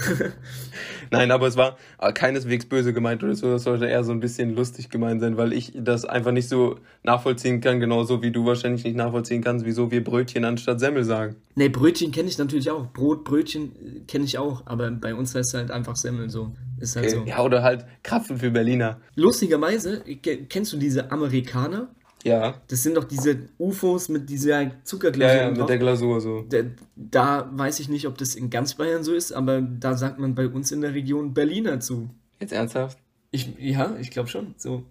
[1.11, 3.51] Nein, aber es war äh, keineswegs böse gemeint oder so.
[3.51, 6.79] Das sollte eher so ein bisschen lustig gemeint sein, weil ich das einfach nicht so
[7.03, 11.35] nachvollziehen kann, genauso wie du wahrscheinlich nicht nachvollziehen kannst, wieso wir Brötchen anstatt Semmel sagen.
[11.55, 12.91] ne, Brötchen kenne ich natürlich auch.
[12.93, 16.55] Brot, Brötchen äh, kenne ich auch, aber bei uns heißt es halt einfach Semmel so.
[16.79, 17.23] Ist halt so.
[17.25, 19.01] Ja, oder halt Krapfen für Berliner.
[19.15, 21.89] Lustigerweise, ke- kennst du diese Amerikaner?
[22.23, 22.55] Ja.
[22.67, 25.57] Das sind doch diese UFOs mit dieser Ja, Zuckerglasur ja, drauf.
[25.57, 26.45] mit der Glasur so.
[26.49, 26.57] Da,
[26.95, 30.35] da weiß ich nicht, ob das in ganz Bayern so ist, aber da sagt man
[30.35, 32.09] bei uns in der Region Berliner zu.
[32.39, 32.97] Jetzt ernsthaft?
[33.31, 34.53] Ich, ja, ich glaube schon.
[34.57, 34.83] So.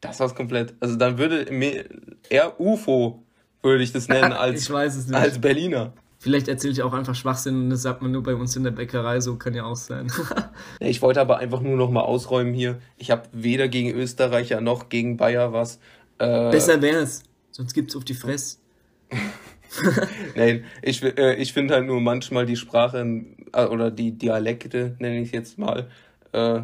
[0.00, 0.74] Das war's komplett.
[0.80, 1.46] Also dann würde
[2.28, 3.22] eher UFO
[3.62, 5.92] würde ich das nennen als, als Berliner.
[6.18, 8.70] Vielleicht erzähle ich auch einfach Schwachsinn und das sagt man nur bei uns in der
[8.70, 10.10] Bäckerei, so kann ja auch sein.
[10.80, 12.78] Ich wollte aber einfach nur noch mal ausräumen hier.
[12.96, 15.78] Ich habe weder gegen Österreicher noch gegen Bayer was.
[16.18, 18.60] Äh, Besser wär's, sonst gibt's auf die Fress.
[20.36, 23.00] Nein, ich, äh, ich finde halt nur manchmal die Sprache
[23.52, 25.88] äh, oder die Dialekte, nenne ich jetzt mal,
[26.32, 26.60] äh,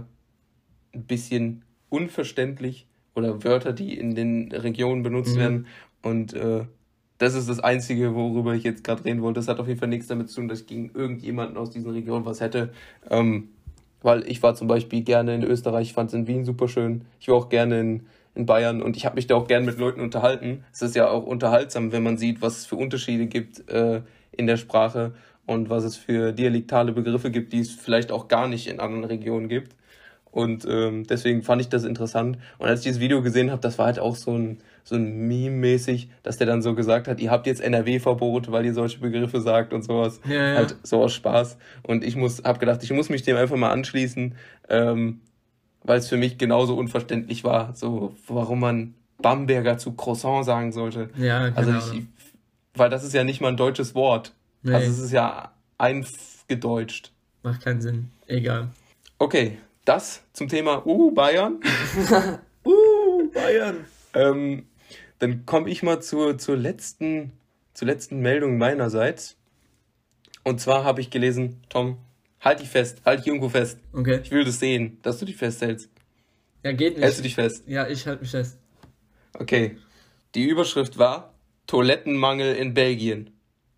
[0.94, 5.40] ein bisschen unverständlich oder Wörter, die in den Regionen benutzt Mhm.
[5.40, 5.66] werden.
[6.02, 6.64] Und äh,
[7.18, 9.38] das ist das Einzige, worüber ich jetzt gerade reden wollte.
[9.40, 11.90] Das hat auf jeden Fall nichts damit zu tun, dass ich gegen irgendjemanden aus diesen
[11.90, 12.72] Regionen was hätte.
[13.10, 13.50] Ähm,
[14.00, 17.04] weil ich war zum Beispiel gerne in Österreich, ich fand es in Wien super schön.
[17.20, 19.78] Ich war auch gerne in, in Bayern und ich habe mich da auch gern mit
[19.78, 20.64] Leuten unterhalten.
[20.72, 24.46] Es ist ja auch unterhaltsam, wenn man sieht, was es für Unterschiede gibt äh, in
[24.46, 25.12] der Sprache
[25.46, 29.04] und was es für dialektale Begriffe gibt, die es vielleicht auch gar nicht in anderen
[29.04, 29.74] Regionen gibt.
[30.30, 32.38] Und ähm, deswegen fand ich das interessant.
[32.56, 35.28] Und als ich dieses Video gesehen habe, das war halt auch so ein, so ein
[35.28, 39.42] Meme-mäßig, dass der dann so gesagt hat, ihr habt jetzt NRW-Verbot, weil ihr solche Begriffe
[39.42, 40.20] sagt und sowas.
[40.26, 40.56] Ja, ja.
[40.56, 41.58] Halt so aus Spaß.
[41.82, 44.34] Und ich muss, hab gedacht, ich muss mich dem einfach mal anschließen,
[44.70, 45.20] ähm,
[45.84, 51.10] weil es für mich genauso unverständlich war, so warum man Bamberger zu Croissant sagen sollte.
[51.16, 51.58] Ja, genau.
[51.58, 52.04] Also ich,
[52.74, 54.34] weil das ist ja nicht mal ein deutsches Wort.
[54.62, 54.74] Nee.
[54.74, 57.12] Also es ist ja eingedeutscht.
[57.42, 58.10] Macht keinen Sinn.
[58.26, 58.68] Egal.
[59.18, 61.60] Okay, das zum Thema Uh, Bayern.
[62.64, 63.84] uh, Bayern.
[64.14, 64.66] Ähm,
[65.18, 67.32] dann komme ich mal zur, zur, letzten,
[67.74, 69.36] zur letzten Meldung meinerseits.
[70.44, 71.98] Und zwar habe ich gelesen, Tom,
[72.42, 73.78] halt dich fest, halt irgendwo fest.
[73.92, 74.20] Okay.
[74.22, 75.88] Ich will das sehen, dass du dich festhältst.
[76.62, 77.02] Ja, geht nicht.
[77.02, 77.64] Hältst du dich fest?
[77.66, 78.58] Ja, ich halte mich fest.
[79.34, 79.78] Okay.
[80.34, 81.34] Die Überschrift war
[81.66, 83.30] Toilettenmangel in Belgien.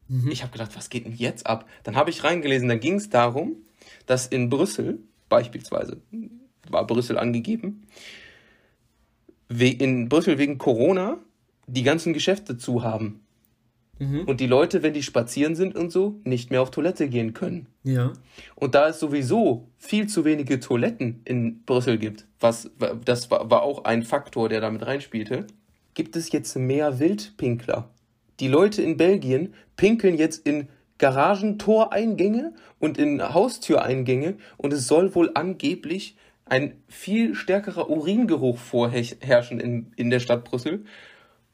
[0.09, 0.31] Mhm.
[0.31, 1.69] Ich habe gedacht, was geht denn jetzt ab?
[1.85, 3.57] Dann habe ich reingelesen, dann ging es darum,
[4.07, 4.99] dass in Brüssel
[5.29, 6.01] beispielsweise,
[6.69, 7.87] war Brüssel angegeben,
[9.49, 11.19] in Brüssel wegen Corona
[11.67, 13.24] die ganzen Geschäfte zu haben.
[13.99, 14.23] Mhm.
[14.23, 17.67] Und die Leute, wenn die spazieren sind und so, nicht mehr auf Toilette gehen können.
[17.83, 18.13] Ja.
[18.55, 22.71] Und da es sowieso viel zu wenige Toiletten in Brüssel gibt, was
[23.05, 25.47] das war, war auch ein Faktor, der damit reinspielte,
[25.95, 27.89] gibt es jetzt mehr Wildpinkler.
[28.41, 30.69] Die Leute in Belgien pinkeln jetzt in
[30.99, 36.17] Garagentoreingänge und in Haustüreingänge und es soll wohl angeblich
[36.47, 40.85] ein viel stärkerer Uringeruch vorherrschen in, in der Stadt Brüssel.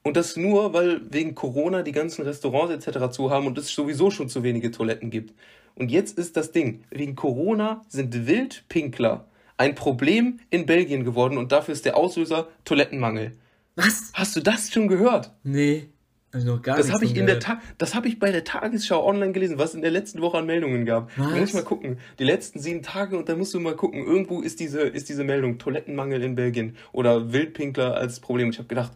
[0.02, 3.10] Und das nur, weil wegen Corona die ganzen Restaurants etc.
[3.10, 5.34] zu haben und es sowieso schon zu wenige Toiletten gibt.
[5.74, 9.26] Und jetzt ist das Ding, wegen Corona sind Wildpinkler
[9.56, 13.32] ein Problem in Belgien geworden und dafür ist der Auslöser Toilettenmangel.
[13.76, 14.10] Was?
[14.14, 15.32] Hast du das schon gehört?
[15.42, 15.90] Nee.
[16.32, 19.04] Also noch gar das habe ich in der Ta das habe ich bei der Tagesschau
[19.04, 21.10] online gelesen, was es in der letzten Woche an Meldungen gab.
[21.18, 21.28] Was?
[21.28, 21.98] Da muss ich mal gucken.
[22.18, 24.04] Die letzten sieben Tage und dann musst du mal gucken.
[24.04, 28.50] Irgendwo ist diese ist diese Meldung Toilettenmangel in Belgien oder Wildpinkler als Problem.
[28.50, 28.92] Ich habe gedacht,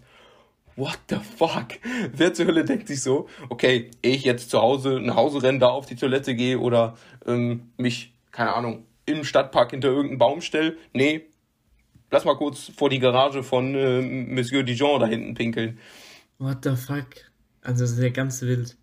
[0.77, 1.79] what the fuck?
[2.13, 5.69] Wer zur Hölle denkt sich so, okay, ich jetzt zu Hause nach Hause renne, da
[5.69, 6.97] auf die Toilette gehe oder
[7.27, 10.77] ähm, mich keine Ahnung im Stadtpark hinter irgendeinen Baum stelle?
[10.93, 11.27] Nee,
[12.11, 15.79] lass mal kurz vor die Garage von äh, Monsieur Dijon da hinten pinkeln.
[16.39, 17.07] What the fuck?
[17.63, 18.77] Also sehr ganz wild.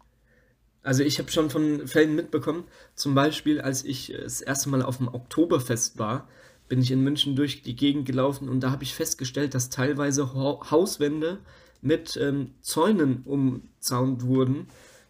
[0.83, 2.63] Also ich habe schon von Fällen mitbekommen,
[2.95, 6.27] zum Beispiel als ich das erste Mal auf dem Oktoberfest war,
[6.69, 10.33] bin ich in München durch die Gegend gelaufen und da habe ich festgestellt, dass teilweise
[10.33, 11.39] Hauswände
[11.81, 14.67] mit ähm, Zäunen umzaunt wurden,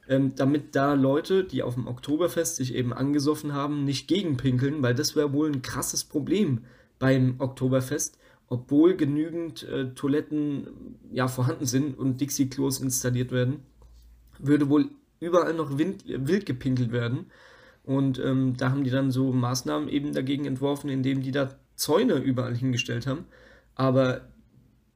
[0.07, 4.95] ähm, damit da Leute, die auf dem Oktoberfest sich eben angesoffen haben, nicht gegenpinkeln, weil
[4.95, 6.65] das wäre wohl ein krasses Problem
[6.99, 8.17] beim Oktoberfest,
[8.47, 13.61] obwohl genügend äh, Toiletten ja vorhanden sind und Dixie-Klos installiert werden,
[14.39, 17.27] würde wohl überall noch wind, wild gepinkelt werden.
[17.83, 22.15] Und ähm, da haben die dann so Maßnahmen eben dagegen entworfen, indem die da Zäune
[22.15, 23.25] überall hingestellt haben.
[23.75, 24.27] Aber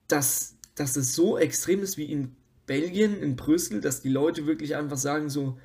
[0.07, 2.35] dass, dass es so extrem ist wie in
[2.67, 5.57] Belgien, in Brüssel, dass die Leute wirklich einfach sagen so,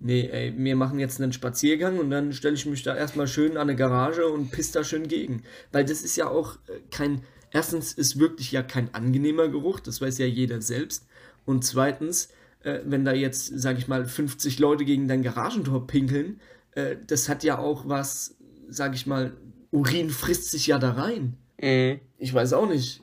[0.00, 3.52] nee, ey, wir machen jetzt einen Spaziergang und dann stelle ich mich da erstmal schön
[3.52, 5.42] an eine Garage und piss da schön gegen.
[5.72, 10.00] Weil das ist ja auch äh, kein, erstens ist wirklich ja kein angenehmer Geruch, das
[10.00, 11.06] weiß ja jeder selbst.
[11.44, 12.28] Und zweitens,
[12.62, 16.40] äh, wenn da jetzt, sag ich mal, 50 Leute gegen dein Garagentor pinkeln,
[16.72, 18.36] äh, das hat ja auch was,
[18.68, 19.32] sag ich mal,
[19.70, 21.36] Urin frisst sich ja da rein.
[21.60, 22.00] Mhm.
[22.18, 23.02] Ich weiß auch nicht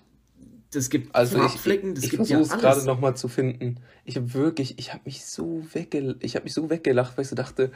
[0.72, 2.49] das gibt also Farbflecken, das ich, ich gibt ja alles.
[2.49, 3.78] gerade nochmal zu finden.
[4.05, 7.30] Ich habe wirklich, ich habe mich so wegge, ich habe mich so weggelacht, weil ich
[7.30, 7.72] so dachte,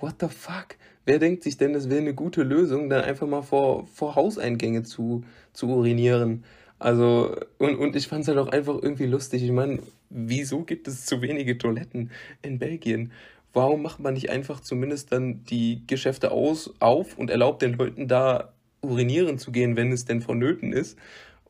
[0.00, 0.76] what the fuck?
[1.04, 4.82] Wer denkt sich denn, das wäre eine gute Lösung, dann einfach mal vor, vor Hauseingänge
[4.82, 6.44] zu, zu urinieren?
[6.78, 9.42] Also, und, und ich fand es halt auch einfach irgendwie lustig.
[9.42, 9.78] Ich meine,
[10.10, 12.10] wieso gibt es zu wenige Toiletten
[12.42, 13.12] in Belgien?
[13.52, 18.08] Warum macht man nicht einfach zumindest dann die Geschäfte aus, auf und erlaubt den Leuten
[18.08, 20.98] da urinieren zu gehen, wenn es denn vonnöten ist?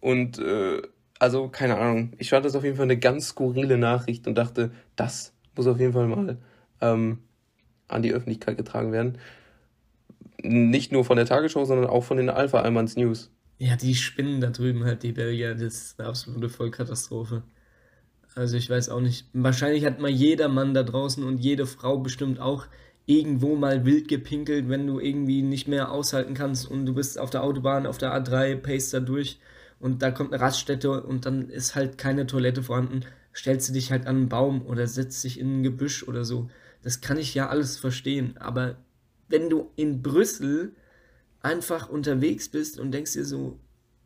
[0.03, 0.83] Und äh,
[1.21, 2.13] also, keine Ahnung.
[2.19, 5.79] Ich fand das auf jeden Fall eine ganz skurrile Nachricht und dachte, das muss auf
[5.79, 6.39] jeden Fall mal
[6.81, 7.21] ähm,
[7.87, 9.19] an die Öffentlichkeit getragen werden.
[10.43, 13.31] Nicht nur von der Tagesschau, sondern auch von den Alpha Almans News.
[13.59, 15.55] Ja, die spinnen da drüben halt, die Belgier.
[15.55, 17.45] Das ist eine absolute Vollkatastrophe.
[18.35, 19.29] Also ich weiß auch nicht.
[19.33, 22.67] Wahrscheinlich hat mal jeder Mann da draußen und jede Frau bestimmt auch
[23.07, 27.31] irgendwo mal wild gepinkelt, wenn du irgendwie nicht mehr aushalten kannst und du bist auf
[27.31, 29.39] der Autobahn, auf der A3, pace da durch
[29.83, 33.01] und da kommt eine Raststätte und dann ist halt keine Toilette vorhanden,
[33.35, 36.49] stellst du dich halt an einen Baum oder setzt dich in ein Gebüsch oder so.
[36.83, 38.37] Das kann ich ja alles verstehen.
[38.39, 38.77] Aber
[39.29, 40.77] wenn du in Brüssel
[41.41, 43.59] einfach unterwegs bist und denkst dir so,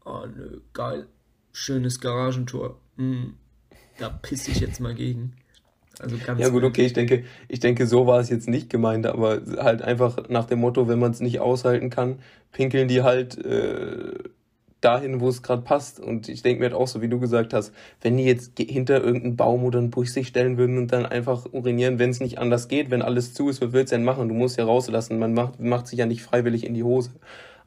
[0.07, 1.09] oh nö, geil,
[1.53, 2.81] schönes Garagentor.
[2.97, 3.35] Hm,
[3.99, 5.35] da pisse ich jetzt mal gegen.
[5.99, 9.05] Also ganz ja gut, okay, ich denke, ich denke, so war es jetzt nicht gemeint,
[9.05, 12.20] aber halt einfach nach dem Motto, wenn man es nicht aushalten kann,
[12.51, 14.14] pinkeln die halt äh,
[14.87, 15.99] dahin, wo es gerade passt.
[15.99, 19.03] Und ich denke mir halt auch so, wie du gesagt hast, wenn die jetzt hinter
[19.03, 22.39] irgendeinen Baum oder einen Busch sich stellen würden und dann einfach urinieren, wenn es nicht
[22.39, 24.28] anders geht, wenn alles zu ist, was willst du denn machen?
[24.28, 27.11] Du musst ja rauslassen, man macht, macht sich ja nicht freiwillig in die Hose.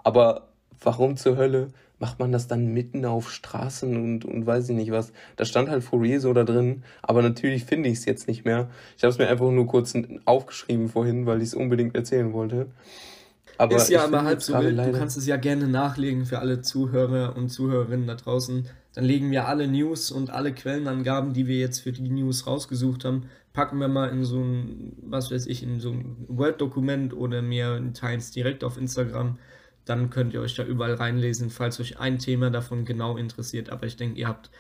[0.03, 0.47] Aber
[0.81, 4.91] warum zur Hölle macht man das dann mitten auf Straßen und, und weiß ich nicht
[4.91, 5.11] was.
[5.35, 8.69] Da stand halt Fourier so da drin, aber natürlich finde ich es jetzt nicht mehr.
[8.97, 9.93] Ich habe es mir einfach nur kurz
[10.25, 12.67] aufgeschrieben vorhin, weil ich es unbedingt erzählen wollte.
[13.59, 14.77] Aber ist ja aber halb so wild.
[14.77, 18.67] Du kannst es ja gerne nachlegen für alle Zuhörer und Zuhörerinnen da draußen.
[18.95, 23.05] Dann legen wir alle News und alle Quellenangaben, die wir jetzt für die News rausgesucht
[23.05, 27.41] haben, packen wir mal in so ein, was weiß ich, in so ein Word-Dokument oder
[27.41, 29.37] mir teilen es direkt auf Instagram
[29.89, 33.71] dann könnt ihr euch da überall reinlesen, falls euch ein Thema davon genau interessiert.
[33.71, 34.51] Aber ich denke, ihr habt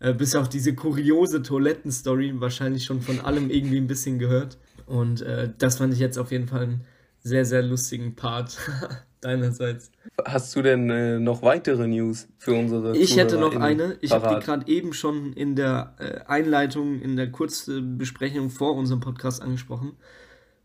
[0.00, 4.56] äh, bis auf diese kuriose Toilettenstory wahrscheinlich schon von allem irgendwie ein bisschen gehört.
[4.86, 6.84] Und äh, das fand ich jetzt auf jeden Fall einen
[7.22, 8.58] sehr, sehr lustigen Part
[9.20, 9.90] deinerseits.
[10.24, 13.98] Hast du denn äh, noch weitere News für unsere Ich hätte noch eine.
[14.00, 19.00] Ich habe die gerade eben schon in der äh, Einleitung, in der Kurzbesprechung vor unserem
[19.00, 19.96] Podcast angesprochen.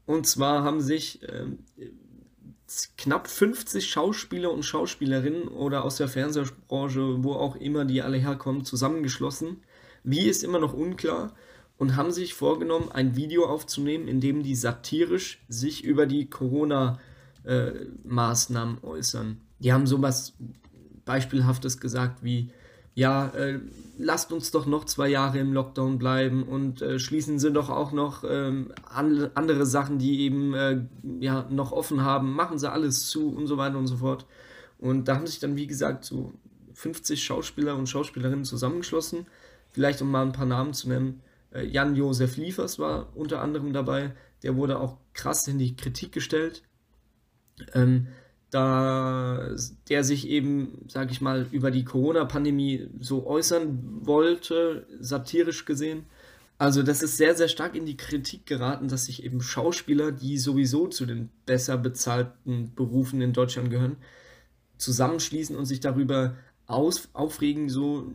[0.06, 1.60] Und zwar haben sich ähm,
[2.97, 8.66] knapp 50 Schauspieler und Schauspielerinnen oder aus der Fernsehbranche, wo auch immer die alle herkommen,
[8.66, 9.64] zusammengeschlossen.
[10.04, 11.34] Wie ist immer noch unklar
[11.84, 18.78] und haben sich vorgenommen, ein Video aufzunehmen, in dem die satirisch sich über die Corona-Maßnahmen
[18.78, 19.42] äh, äußern.
[19.60, 20.32] Die haben sowas
[21.04, 22.52] Beispielhaftes gesagt wie,
[22.96, 23.60] ja, äh,
[23.98, 27.92] lasst uns doch noch zwei Jahre im Lockdown bleiben und äh, schließen Sie doch auch
[27.92, 30.86] noch ähm, an, andere Sachen, die eben äh,
[31.20, 34.26] ja, noch offen haben, machen Sie alles zu und so weiter und so fort.
[34.78, 36.32] Und da haben sich dann, wie gesagt, so
[36.76, 39.28] 50 Schauspieler und Schauspielerinnen zusammengeschlossen.
[39.72, 41.20] Vielleicht um mal ein paar Namen zu nennen.
[41.54, 44.14] Äh, Jan-Josef Liefers war unter anderem dabei.
[44.43, 46.64] Der wurde auch krass in die Kritik gestellt.
[47.74, 48.08] Ähm,
[48.49, 49.49] da
[49.89, 56.06] der sich eben, sage ich mal, über die Corona-Pandemie so äußern wollte, satirisch gesehen.
[56.60, 60.38] Also das ist sehr, sehr stark in die Kritik geraten, dass sich eben Schauspieler, die
[60.38, 63.97] sowieso zu den besser bezahlten Berufen in Deutschland gehören,
[64.78, 66.36] zusammenschließen und sich darüber
[66.68, 68.12] aus, aufregen, so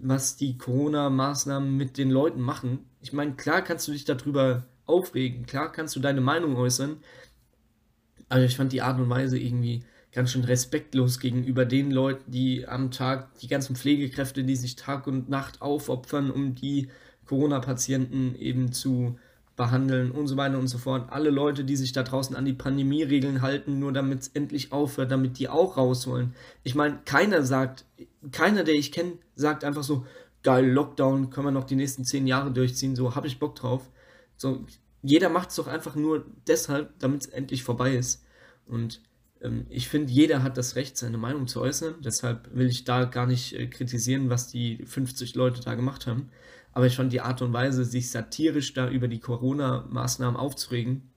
[0.00, 2.80] was die Corona-Maßnahmen mit den Leuten machen.
[3.00, 6.98] Ich meine, klar kannst du dich darüber aufregen, klar kannst du deine Meinung äußern,
[8.28, 12.66] also ich fand die Art und Weise irgendwie ganz schön respektlos gegenüber den Leuten, die
[12.66, 16.88] am Tag, die ganzen Pflegekräfte, die sich Tag und Nacht aufopfern, um die
[17.26, 19.18] Corona-Patienten eben zu
[19.58, 21.12] behandeln und so weiter und so fort.
[21.12, 25.10] Alle Leute, die sich da draußen an die Pandemie-Regeln halten, nur damit es endlich aufhört,
[25.10, 26.32] damit die auch raus wollen.
[26.62, 27.84] Ich meine, keiner sagt,
[28.32, 30.06] keiner, der ich kenne, sagt einfach so,
[30.42, 33.90] geil, Lockdown, können wir noch die nächsten zehn Jahre durchziehen, so habe ich Bock drauf.
[34.36, 34.64] So,
[35.02, 38.24] jeder macht es doch einfach nur deshalb, damit es endlich vorbei ist.
[38.66, 39.02] Und
[39.42, 41.96] ähm, ich finde, jeder hat das Recht, seine Meinung zu äußern.
[42.00, 46.30] Deshalb will ich da gar nicht äh, kritisieren, was die 50 Leute da gemacht haben.
[46.78, 51.10] Aber fand die Art und Weise, sich satirisch da über die Corona-Maßnahmen aufzuregen,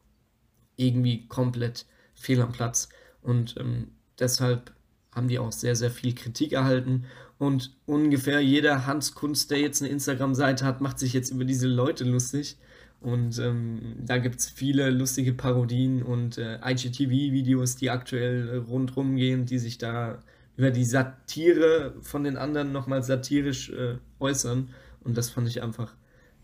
[0.76, 1.86] irgendwie komplett
[2.16, 2.90] fehl am Platz.
[3.22, 4.72] Und ähm, deshalb
[5.14, 7.06] haben die auch sehr, sehr viel Kritik erhalten.
[7.38, 11.68] Und ungefähr jeder Hans Kunst, der jetzt eine Instagram-Seite hat, macht sich jetzt über diese
[11.68, 12.58] Leute lustig.
[13.00, 19.46] Und ähm, da gibt es viele lustige Parodien und äh, IGTV-Videos, die aktuell rundherum gehen,
[19.46, 20.24] die sich da
[20.58, 24.70] über die Satire von den anderen nochmal satirisch äh, äußern.
[25.04, 25.96] Und das fand ich einfach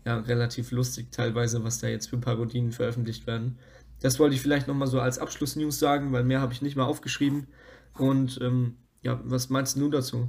[0.04, 3.58] ja, relativ lustig, teilweise, was da jetzt für Parodien veröffentlicht werden.
[4.00, 6.84] Das wollte ich vielleicht nochmal so als Abschlussnews sagen, weil mehr habe ich nicht mal
[6.84, 7.48] aufgeschrieben.
[7.96, 10.28] Und ähm, ja, was meinst du dazu?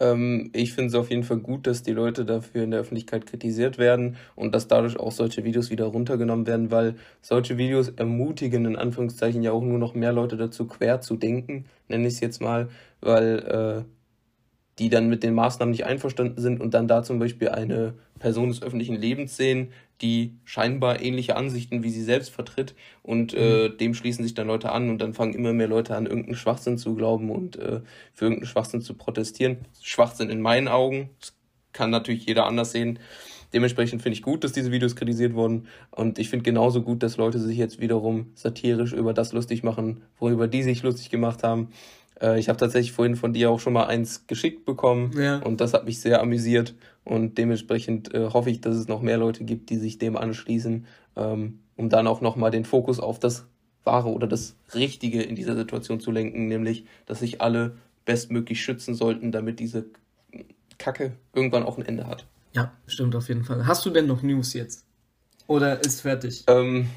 [0.00, 3.26] Ähm, ich finde es auf jeden Fall gut, dass die Leute dafür in der Öffentlichkeit
[3.26, 8.64] kritisiert werden und dass dadurch auch solche Videos wieder runtergenommen werden, weil solche Videos ermutigen
[8.64, 12.20] in Anführungszeichen ja auch nur noch mehr Leute dazu, quer zu denken, nenne ich es
[12.20, 12.68] jetzt mal,
[13.00, 13.84] weil äh,
[14.78, 18.48] die dann mit den Maßnahmen nicht einverstanden sind und dann da zum Beispiel eine Person
[18.48, 23.78] des öffentlichen Lebens sehen, die scheinbar ähnliche Ansichten wie sie selbst vertritt und äh, mhm.
[23.78, 26.78] dem schließen sich dann Leute an und dann fangen immer mehr Leute an, irgendeinen Schwachsinn
[26.78, 27.80] zu glauben und äh,
[28.12, 29.58] für irgendeinen Schwachsinn zu protestieren.
[29.80, 31.34] Schwachsinn in meinen Augen, das
[31.72, 32.98] kann natürlich jeder anders sehen.
[33.52, 37.16] Dementsprechend finde ich gut, dass diese Videos kritisiert wurden und ich finde genauso gut, dass
[37.16, 41.68] Leute sich jetzt wiederum satirisch über das lustig machen, worüber die sich lustig gemacht haben.
[42.20, 45.38] Äh, ich habe tatsächlich vorhin von dir auch schon mal eins geschickt bekommen ja.
[45.38, 49.18] und das hat mich sehr amüsiert und dementsprechend äh, hoffe ich, dass es noch mehr
[49.18, 50.86] Leute gibt, die sich dem anschließen,
[51.16, 53.46] ähm, um dann auch nochmal den Fokus auf das
[53.84, 58.94] Wahre oder das Richtige in dieser Situation zu lenken, nämlich, dass sich alle bestmöglich schützen
[58.94, 59.86] sollten, damit diese
[60.78, 62.26] Kacke irgendwann auch ein Ende hat.
[62.52, 63.66] Ja, stimmt auf jeden Fall.
[63.66, 64.84] Hast du denn noch News jetzt?
[65.46, 66.44] Oder ist fertig?
[66.46, 66.88] Ähm,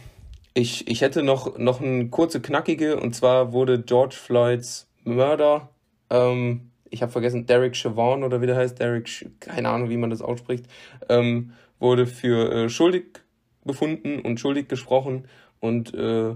[0.53, 5.69] ich, ich hätte noch, noch eine kurze, knackige, und zwar wurde George Floyds Mörder,
[6.09, 10.09] ähm, ich habe vergessen, Derek Chauvin oder wie der heißt, Derek, keine Ahnung, wie man
[10.09, 10.65] das ausspricht,
[11.09, 13.21] ähm, wurde für äh, schuldig
[13.63, 15.25] befunden und schuldig gesprochen
[15.59, 16.35] und äh,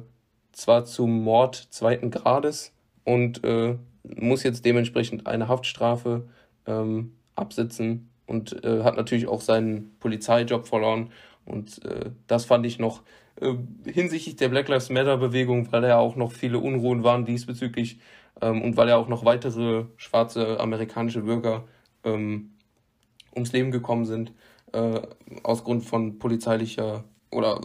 [0.52, 6.28] zwar zum Mord zweiten Grades und äh, muss jetzt dementsprechend eine Haftstrafe
[6.68, 11.12] ähm, absitzen und äh, hat natürlich auch seinen Polizeijob verloren.
[11.46, 13.02] Und äh, das fand ich noch
[13.40, 13.54] äh,
[13.86, 18.00] hinsichtlich der Black Lives Matter Bewegung, weil ja auch noch viele Unruhen waren diesbezüglich
[18.42, 21.66] ähm, und weil ja auch noch weitere schwarze amerikanische Bürger
[22.04, 22.52] ähm,
[23.34, 24.34] ums Leben gekommen sind,
[24.74, 25.02] äh,
[25.44, 27.60] aus Grund von polizeilicher oder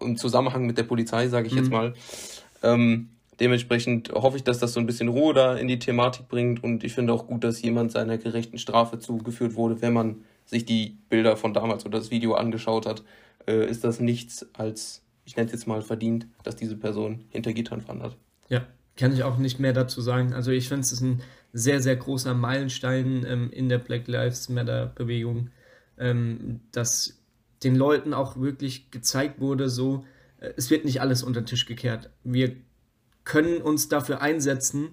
[0.00, 1.58] äh, im Zusammenhang mit der Polizei, sage ich mhm.
[1.58, 1.94] jetzt mal.
[2.62, 6.62] Ähm, dementsprechend hoffe ich, dass das so ein bisschen Ruhe da in die Thematik bringt
[6.62, 10.64] und ich finde auch gut, dass jemand seiner gerechten Strafe zugeführt wurde, wenn man sich
[10.64, 13.02] die Bilder von damals oder das Video angeschaut hat,
[13.46, 17.52] äh, ist das nichts als, ich nenne es jetzt mal, verdient, dass diese Person hinter
[17.52, 18.16] Gittern wandert.
[18.48, 18.66] Ja,
[19.00, 20.34] kann ich auch nicht mehr dazu sagen.
[20.34, 21.22] Also ich finde es ist ein
[21.52, 25.50] sehr, sehr großer Meilenstein ähm, in der Black Lives Matter Bewegung,
[25.98, 27.18] ähm, dass
[27.64, 30.04] den Leuten auch wirklich gezeigt wurde, so,
[30.38, 32.10] äh, es wird nicht alles unter den Tisch gekehrt.
[32.24, 32.54] Wir
[33.24, 34.90] können uns dafür einsetzen,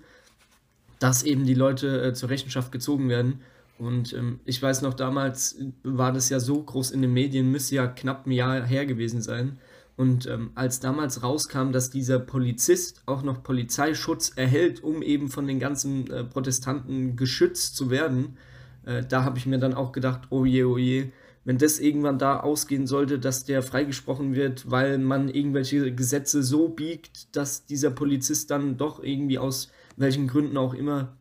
[0.99, 3.41] dass eben die Leute äh, zur Rechenschaft gezogen werden.
[3.77, 7.75] Und ähm, ich weiß noch, damals war das ja so groß in den Medien, müsste
[7.75, 9.59] ja knapp ein Jahr her gewesen sein.
[9.97, 15.47] Und ähm, als damals rauskam, dass dieser Polizist auch noch Polizeischutz erhält, um eben von
[15.47, 18.37] den ganzen äh, Protestanten geschützt zu werden,
[18.85, 21.11] äh, da habe ich mir dann auch gedacht, oh je, oh je,
[21.45, 26.67] wenn das irgendwann da ausgehen sollte, dass der freigesprochen wird, weil man irgendwelche Gesetze so
[26.69, 31.17] biegt, dass dieser Polizist dann doch irgendwie aus welchen Gründen auch immer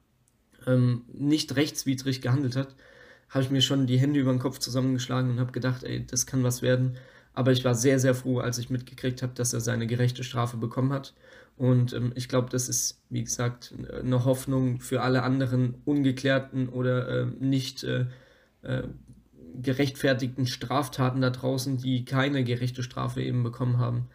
[0.66, 2.74] ähm, nicht rechtswidrig gehandelt hat,
[3.30, 6.26] habe ich mir schon die Hände über den Kopf zusammengeschlagen und habe gedacht, ey, das
[6.26, 6.96] kann was werden.
[7.36, 10.56] Aber ich war sehr, sehr froh, als ich mitgekriegt habe, dass er seine gerechte Strafe
[10.56, 11.14] bekommen hat.
[11.58, 17.08] Und ähm, ich glaube, das ist, wie gesagt, eine Hoffnung für alle anderen ungeklärten oder
[17.08, 18.06] äh, nicht äh,
[18.62, 18.84] äh,
[19.62, 24.08] gerechtfertigten Straftaten da draußen, die keine gerechte Strafe eben bekommen haben,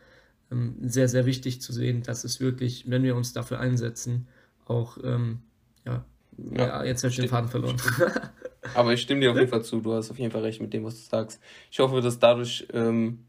[0.52, 4.28] ähm, sehr, sehr wichtig zu sehen, dass es wirklich, wenn wir uns dafür einsetzen,
[4.66, 5.40] auch, ähm,
[5.86, 6.04] ja,
[6.38, 7.78] ja, ja, jetzt habe ich den Faden verloren.
[8.76, 10.74] Aber ich stimme dir auf jeden Fall zu, du hast auf jeden Fall recht mit
[10.74, 11.41] dem, was du sagst.
[11.72, 13.26] Ich hoffe, dass dadurch, ähm,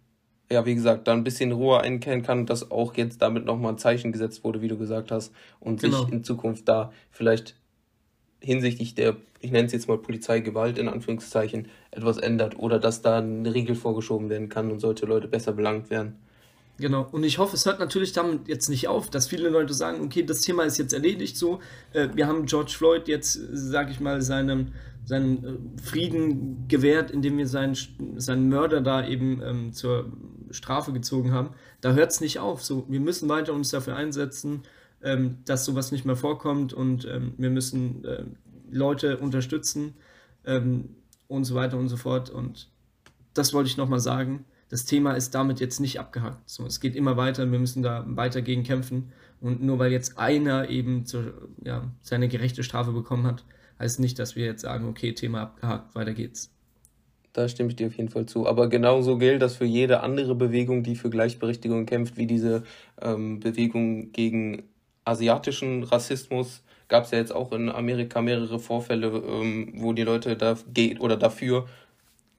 [0.50, 3.78] ja, wie gesagt, da ein bisschen Ruhe einkehren kann, dass auch jetzt damit nochmal ein
[3.78, 6.04] Zeichen gesetzt wurde, wie du gesagt hast, und genau.
[6.04, 7.56] sich in Zukunft da vielleicht
[8.40, 13.18] hinsichtlich der, ich nenne es jetzt mal Polizeigewalt in Anführungszeichen, etwas ändert oder dass da
[13.18, 16.18] eine Regel vorgeschoben werden kann und solche Leute besser belangt werden.
[16.78, 20.02] Genau, und ich hoffe, es hört natürlich damit jetzt nicht auf, dass viele Leute sagen,
[20.02, 21.60] okay, das Thema ist jetzt erledigt so.
[21.92, 24.72] Äh, wir haben George Floyd jetzt, sage ich mal, seinen,
[25.04, 27.76] seinen äh, Frieden gewährt, indem wir seinen,
[28.16, 30.12] seinen Mörder da eben ähm, zur
[30.50, 31.50] Strafe gezogen haben.
[31.80, 32.64] Da hört es nicht auf.
[32.64, 34.62] So, wir müssen weiter uns dafür einsetzen
[35.02, 38.24] ähm, dass sowas nicht mehr vorkommt und ähm, wir müssen äh,
[38.70, 39.94] Leute unterstützen
[40.44, 40.96] ähm,
[41.28, 42.30] und so weiter und so fort.
[42.30, 42.68] Und
[43.34, 44.44] das wollte ich nochmal sagen.
[44.72, 46.48] Das Thema ist damit jetzt nicht abgehakt.
[46.48, 49.12] So, es geht immer weiter, wir müssen da weiter gegen kämpfen.
[49.38, 53.44] Und nur weil jetzt einer eben zur, ja, seine gerechte Strafe bekommen hat,
[53.78, 56.54] heißt nicht, dass wir jetzt sagen, okay, Thema abgehakt, weiter geht's.
[57.34, 58.46] Da stimme ich dir auf jeden Fall zu.
[58.46, 62.62] Aber genauso gilt das für jede andere Bewegung, die für Gleichberechtigung kämpft, wie diese
[62.98, 64.62] ähm, Bewegung gegen
[65.04, 70.34] asiatischen Rassismus gab es ja jetzt auch in Amerika mehrere Vorfälle, ähm, wo die Leute
[70.34, 71.66] da geht oder dafür,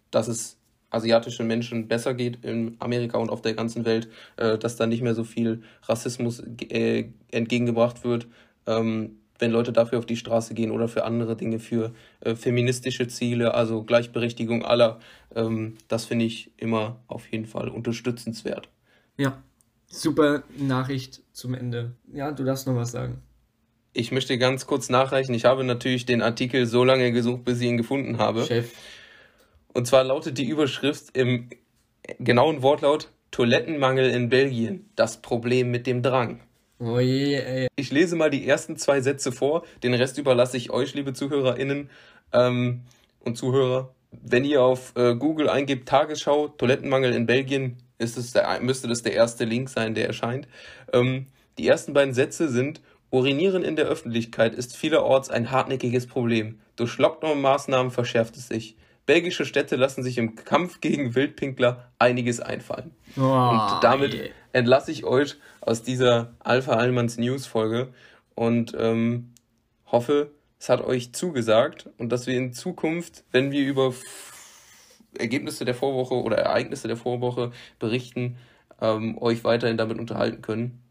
[0.09, 0.57] dass es
[0.93, 5.01] asiatischen Menschen besser geht in Amerika und auf der ganzen Welt, äh, dass da nicht
[5.01, 8.27] mehr so viel Rassismus äh, entgegengebracht wird,
[8.67, 13.07] ähm, wenn Leute dafür auf die Straße gehen oder für andere Dinge, für äh, feministische
[13.07, 14.99] Ziele, also Gleichberechtigung aller.
[15.35, 18.69] Ähm, das finde ich immer auf jeden Fall unterstützenswert.
[19.17, 19.41] Ja,
[19.93, 21.91] Super Nachricht zum Ende.
[22.11, 23.21] Ja, du darfst noch was sagen.
[23.93, 25.35] Ich möchte ganz kurz nachreichen.
[25.35, 28.43] Ich habe natürlich den Artikel so lange gesucht, bis ich ihn gefunden habe.
[28.43, 28.71] Chef.
[29.73, 31.49] Und zwar lautet die Überschrift im
[32.19, 34.89] genauen Wortlaut Toilettenmangel in Belgien.
[34.95, 36.41] Das Problem mit dem Drang.
[36.79, 37.67] Oh je, ey.
[37.75, 39.63] Ich lese mal die ersten zwei Sätze vor.
[39.81, 41.89] Den Rest überlasse ich euch, liebe ZuhörerInnen
[42.33, 42.81] ähm,
[43.19, 43.93] und Zuhörer.
[44.11, 49.01] Wenn ihr auf äh, Google eingebt Tagesschau, Toilettenmangel in Belgien, ist es der, müsste das
[49.01, 50.47] der erste Link sein, der erscheint.
[50.91, 52.81] Ähm, die ersten beiden Sätze sind,
[53.13, 56.59] Urinieren in der Öffentlichkeit ist vielerorts ein hartnäckiges Problem.
[56.75, 58.75] Durch Lockdown-Maßnahmen verschärft es sich.
[59.05, 62.91] Belgische Städte lassen sich im Kampf gegen Wildpinkler einiges einfallen.
[63.17, 64.29] Oh, und damit yeah.
[64.53, 67.93] entlasse ich euch aus dieser Alpha Allmanns News Folge
[68.35, 69.33] und ähm,
[69.85, 73.93] hoffe, es hat euch zugesagt und dass wir in Zukunft, wenn wir über
[75.17, 78.37] Ergebnisse der Vorwoche oder Ereignisse der Vorwoche berichten,
[78.81, 80.81] ähm, euch weiterhin damit unterhalten können.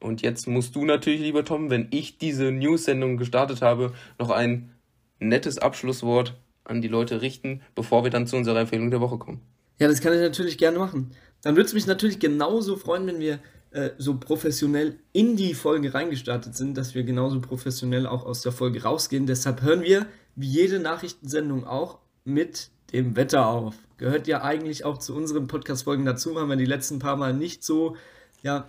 [0.00, 4.74] Und jetzt musst du natürlich, lieber Tom, wenn ich diese News-Sendung gestartet habe, noch ein
[5.18, 9.40] nettes Abschlusswort an die Leute richten, bevor wir dann zu unserer Empfehlung der Woche kommen.
[9.78, 11.10] Ja, das kann ich natürlich gerne machen.
[11.42, 13.40] Dann würde es mich natürlich genauso freuen, wenn wir
[13.72, 18.52] äh, so professionell in die Folge reingestartet sind, dass wir genauso professionell auch aus der
[18.52, 19.26] Folge rausgehen.
[19.26, 20.06] Deshalb hören wir,
[20.36, 23.74] wie jede Nachrichtensendung auch, mit dem Wetter auf.
[23.96, 27.64] Gehört ja eigentlich auch zu unseren Podcast-Folgen dazu, haben wir die letzten paar Mal nicht
[27.64, 27.96] so,
[28.42, 28.68] ja,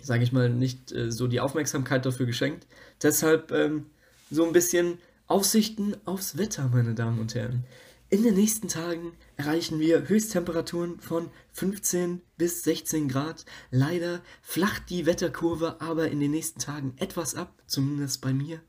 [0.00, 2.66] sage ich mal, nicht äh, so die Aufmerksamkeit dafür geschenkt.
[3.02, 3.86] Deshalb ähm,
[4.30, 4.98] so ein bisschen
[5.28, 7.64] Aussichten aufs Wetter, meine Damen und Herren.
[8.08, 13.44] In den nächsten Tagen erreichen wir Höchsttemperaturen von 15 bis 16 Grad.
[13.72, 18.60] Leider flacht die Wetterkurve aber in den nächsten Tagen etwas ab, zumindest bei mir.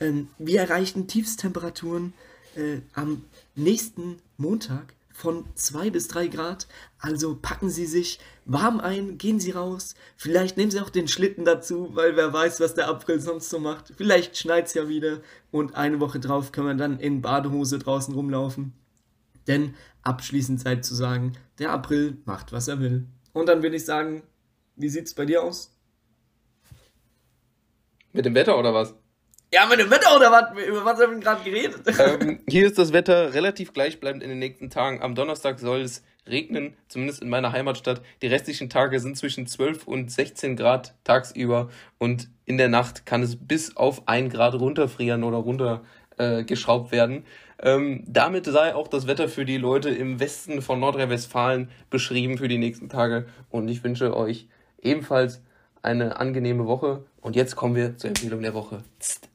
[0.00, 2.12] Ähm, wir erreichen Tiefstemperaturen
[2.56, 3.24] äh, am
[3.54, 6.66] nächsten Montag von 2 bis 3 Grad.
[6.98, 9.94] Also packen Sie sich warm ein, gehen Sie raus.
[10.16, 13.58] Vielleicht nehmen Sie auch den Schlitten dazu, weil wer weiß, was der April sonst so
[13.58, 13.94] macht.
[13.96, 18.12] Vielleicht schneit es ja wieder und eine Woche drauf können wir dann in Badehose draußen
[18.12, 18.74] rumlaufen.
[19.46, 23.06] Denn abschließend sei zu sagen, der April macht, was er will.
[23.32, 24.22] Und dann will ich sagen,
[24.76, 25.70] wie sieht es bei dir aus?
[28.12, 28.94] Mit dem Wetter oder was?
[29.54, 30.66] Ja, mit dem Wetter oder was?
[30.66, 31.82] Über was haben wir gerade geredet?
[32.00, 35.00] Ähm, hier ist das Wetter relativ gleichbleibend in den nächsten Tagen.
[35.00, 38.02] Am Donnerstag soll es regnen, zumindest in meiner Heimatstadt.
[38.20, 43.22] Die restlichen Tage sind zwischen 12 und 16 Grad tagsüber und in der Nacht kann
[43.22, 47.24] es bis auf 1 Grad runterfrieren oder runtergeschraubt äh, werden.
[47.62, 52.48] Ähm, damit sei auch das Wetter für die Leute im Westen von Nordrhein-Westfalen beschrieben für
[52.48, 54.48] die nächsten Tage und ich wünsche euch
[54.82, 55.42] ebenfalls
[55.84, 57.04] eine angenehme Woche.
[57.20, 58.76] Und jetzt kommen wir zur Empfehlung der Woche.
[58.76, 59.33] Empfehlung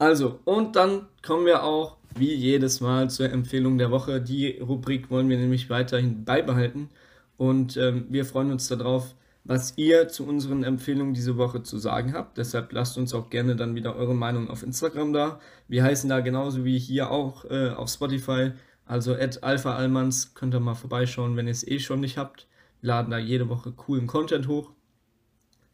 [0.00, 4.20] Also, und dann kommen wir auch wie jedes Mal zur Empfehlung der Woche.
[4.20, 6.88] Die Rubrik wollen wir nämlich weiterhin beibehalten.
[7.36, 12.14] Und ähm, wir freuen uns darauf, was ihr zu unseren Empfehlungen diese Woche zu sagen
[12.14, 12.38] habt.
[12.38, 15.38] Deshalb lasst uns auch gerne dann wieder eure Meinung auf Instagram da.
[15.68, 18.52] Wir heißen da genauso wie hier auch äh, auf Spotify
[18.90, 22.48] also at Alpha Almans könnt ihr mal vorbeischauen, wenn ihr es eh schon nicht habt.
[22.80, 24.72] Wir laden da jede Woche coolen Content hoch.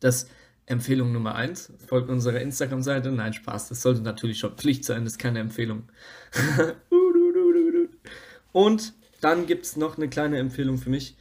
[0.01, 0.29] Das
[0.67, 1.73] Empfehlung Nummer 1.
[1.87, 3.12] Folgt unserer Instagram-Seite.
[3.12, 3.69] Nein, Spaß.
[3.69, 5.05] Das sollte natürlich schon Pflicht sein.
[5.05, 5.85] Das ist keine Empfehlung.
[8.53, 11.17] und dann gibt es noch eine kleine Empfehlung für mich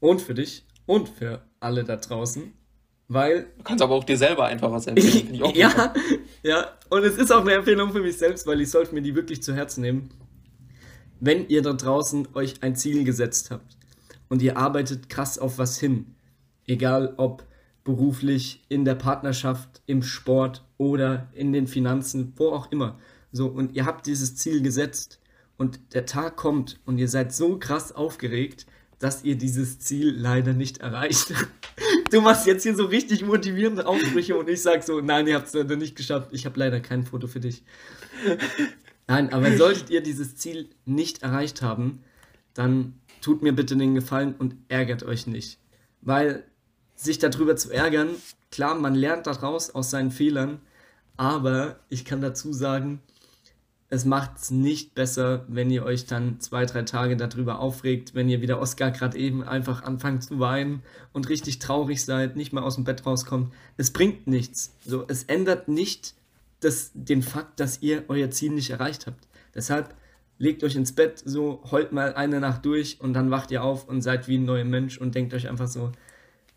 [0.00, 2.52] und für dich und für alle da draußen.
[3.06, 3.46] Weil.
[3.58, 5.34] Du kannst aber auch dir selber einfach was empfehlen.
[5.54, 5.94] ja,
[6.42, 6.72] ja.
[6.90, 9.42] Und es ist auch eine Empfehlung für mich selbst, weil ich sollte mir die wirklich
[9.42, 10.10] zu Herzen nehmen
[11.20, 13.76] wenn ihr da draußen euch ein Ziel gesetzt habt
[14.28, 16.14] und ihr arbeitet krass auf was hin,
[16.66, 17.44] egal ob
[17.88, 22.98] beruflich, in der Partnerschaft, im Sport oder in den Finanzen, wo auch immer.
[23.32, 25.20] So, und ihr habt dieses Ziel gesetzt
[25.56, 28.66] und der Tag kommt und ihr seid so krass aufgeregt,
[28.98, 31.32] dass ihr dieses Ziel leider nicht erreicht.
[32.10, 35.48] Du machst jetzt hier so richtig motivierende Ausbrüche und ich sag so, nein, ihr habt
[35.48, 36.30] es leider nicht geschafft.
[36.32, 37.62] Ich habe leider kein Foto für dich.
[39.06, 42.00] Nein, aber solltet ihr dieses Ziel nicht erreicht haben,
[42.54, 45.58] dann tut mir bitte den Gefallen und ärgert euch nicht.
[46.00, 46.44] Weil
[46.98, 48.10] sich darüber zu ärgern,
[48.50, 50.60] klar, man lernt daraus aus seinen Fehlern,
[51.16, 53.00] aber ich kann dazu sagen,
[53.90, 58.28] es macht es nicht besser, wenn ihr euch dann zwei, drei Tage darüber aufregt, wenn
[58.28, 60.82] ihr wieder Oscar gerade eben einfach anfangt zu weinen
[61.12, 63.52] und richtig traurig seid, nicht mal aus dem Bett rauskommt.
[63.78, 64.74] Es bringt nichts.
[64.84, 66.14] So, es ändert nicht
[66.60, 69.26] das, den Fakt, dass ihr euer Ziel nicht erreicht habt.
[69.54, 69.94] Deshalb
[70.36, 73.88] legt euch ins Bett, so heult mal eine Nacht durch und dann wacht ihr auf
[73.88, 75.92] und seid wie ein neuer Mensch und denkt euch einfach so,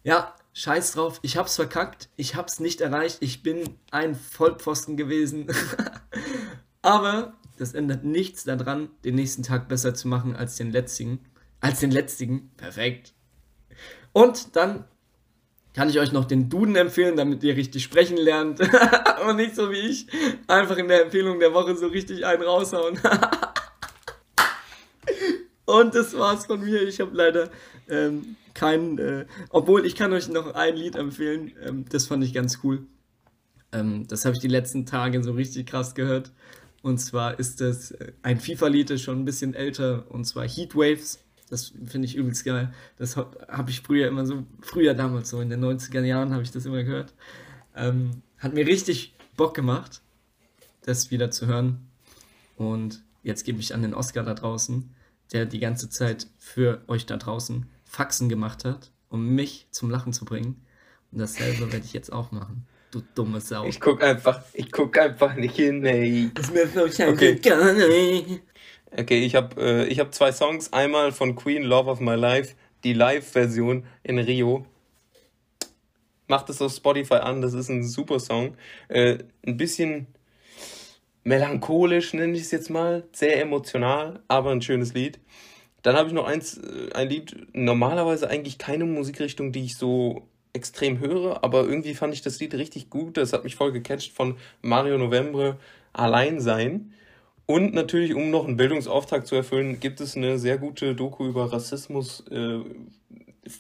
[0.04, 5.48] ja, scheiß drauf, ich hab's verkackt, ich hab's nicht erreicht, ich bin ein Vollpfosten gewesen.
[6.82, 11.20] Aber das ändert nichts daran, den nächsten Tag besser zu machen als den letzten.
[11.60, 12.52] Als den letztigen.
[12.58, 13.14] Perfekt.
[14.14, 14.86] Und dann
[15.74, 18.60] kann ich euch noch den Duden empfehlen, damit ihr richtig sprechen lernt.
[19.28, 20.08] Und nicht so wie ich,
[20.48, 23.00] einfach in der Empfehlung der Woche so richtig einen raushauen.
[25.66, 26.82] Und das war's von mir.
[26.82, 27.50] Ich habe leider
[27.88, 31.52] ähm, keinen, äh, obwohl ich kann euch noch ein Lied empfehlen.
[31.64, 32.86] Ähm, das fand ich ganz cool.
[33.72, 36.32] Ähm, das habe ich die letzten Tage so richtig krass gehört.
[36.82, 40.06] Und zwar ist das äh, ein FIFA-Lied, das schon ein bisschen älter.
[40.10, 41.20] Und zwar Heatwaves
[41.52, 42.74] das finde ich übelst geil.
[42.98, 46.52] Das habe ich früher immer so, früher damals so in den 90er Jahren habe ich
[46.52, 47.14] das immer gehört.
[47.76, 50.02] Ähm, hat mir richtig Bock gemacht,
[50.84, 51.90] das wieder zu hören.
[52.56, 54.96] Und jetzt gebe ich an den Oscar da draußen,
[55.34, 60.14] der die ganze Zeit für euch da draußen Faxen gemacht hat um mich zum Lachen
[60.14, 60.66] zu bringen.
[61.12, 62.66] Und dasselbe werde ich jetzt auch machen.
[62.92, 63.66] Du dumme Sau.
[63.66, 66.32] Ich guck einfach, ich guck einfach nicht hin, ey.
[66.38, 67.40] ist mir Okay.
[67.40, 68.42] okay.
[68.94, 70.74] Okay, ich habe äh, ich hab zwei Songs.
[70.74, 74.66] Einmal von Queen, Love of My Life, die Live-Version in Rio.
[76.28, 78.56] Macht es auf Spotify an, das ist ein super Song.
[78.88, 80.08] Äh, ein bisschen
[81.24, 83.06] melancholisch, nenne ich es jetzt mal.
[83.14, 85.20] Sehr emotional, aber ein schönes Lied.
[85.82, 90.28] Dann habe ich noch eins, äh, ein Lied, normalerweise eigentlich keine Musikrichtung, die ich so
[90.54, 93.18] extrem höre, aber irgendwie fand ich das Lied richtig gut.
[93.18, 95.58] Das hat mich voll gecatcht von Mario Novembre,
[95.94, 96.94] Allein sein.
[97.46, 101.52] Und natürlich, um noch einen Bildungsauftrag zu erfüllen, gibt es eine sehr gute Doku über
[101.52, 102.60] Rassismus, äh,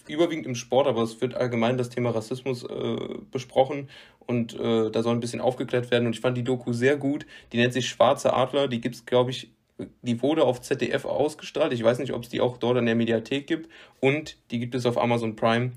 [0.07, 2.97] überwiegend im Sport, aber es wird allgemein das Thema Rassismus äh,
[3.32, 6.05] besprochen und äh, da soll ein bisschen aufgeklärt werden.
[6.05, 7.26] Und ich fand die Doku sehr gut.
[7.51, 8.69] Die nennt sich Schwarze Adler.
[8.69, 9.51] Die gibt's, glaube ich,
[10.02, 11.74] die wurde auf ZDF ausgestrahlt.
[11.74, 13.70] Ich weiß nicht, ob es die auch dort in der Mediathek gibt.
[14.00, 15.72] Und die gibt es auf Amazon Prime.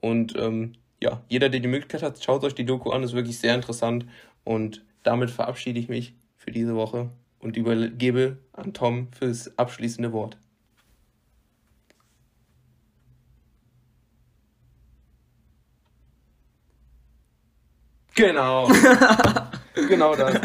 [0.00, 3.02] Und ähm, ja, jeder, der die Möglichkeit hat, schaut euch die Doku an.
[3.02, 4.06] Ist wirklich sehr interessant.
[4.44, 10.36] Und damit verabschiede ich mich für diese Woche und übergebe an Tom fürs abschließende Wort.
[18.14, 18.68] Genau.
[19.74, 20.38] genau das.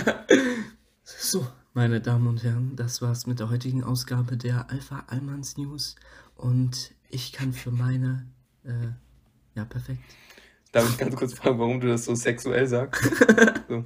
[1.04, 1.46] So,
[1.76, 5.96] meine Damen und Herren, das war's mit der heutigen Ausgabe der Alpha Almans News.
[6.36, 8.26] Und ich kann für meine.
[8.64, 8.94] Äh,
[9.56, 10.00] ja, perfekt.
[10.72, 13.04] Darf ich ganz kurz fragen, warum du das so sexuell sagst?
[13.68, 13.84] So.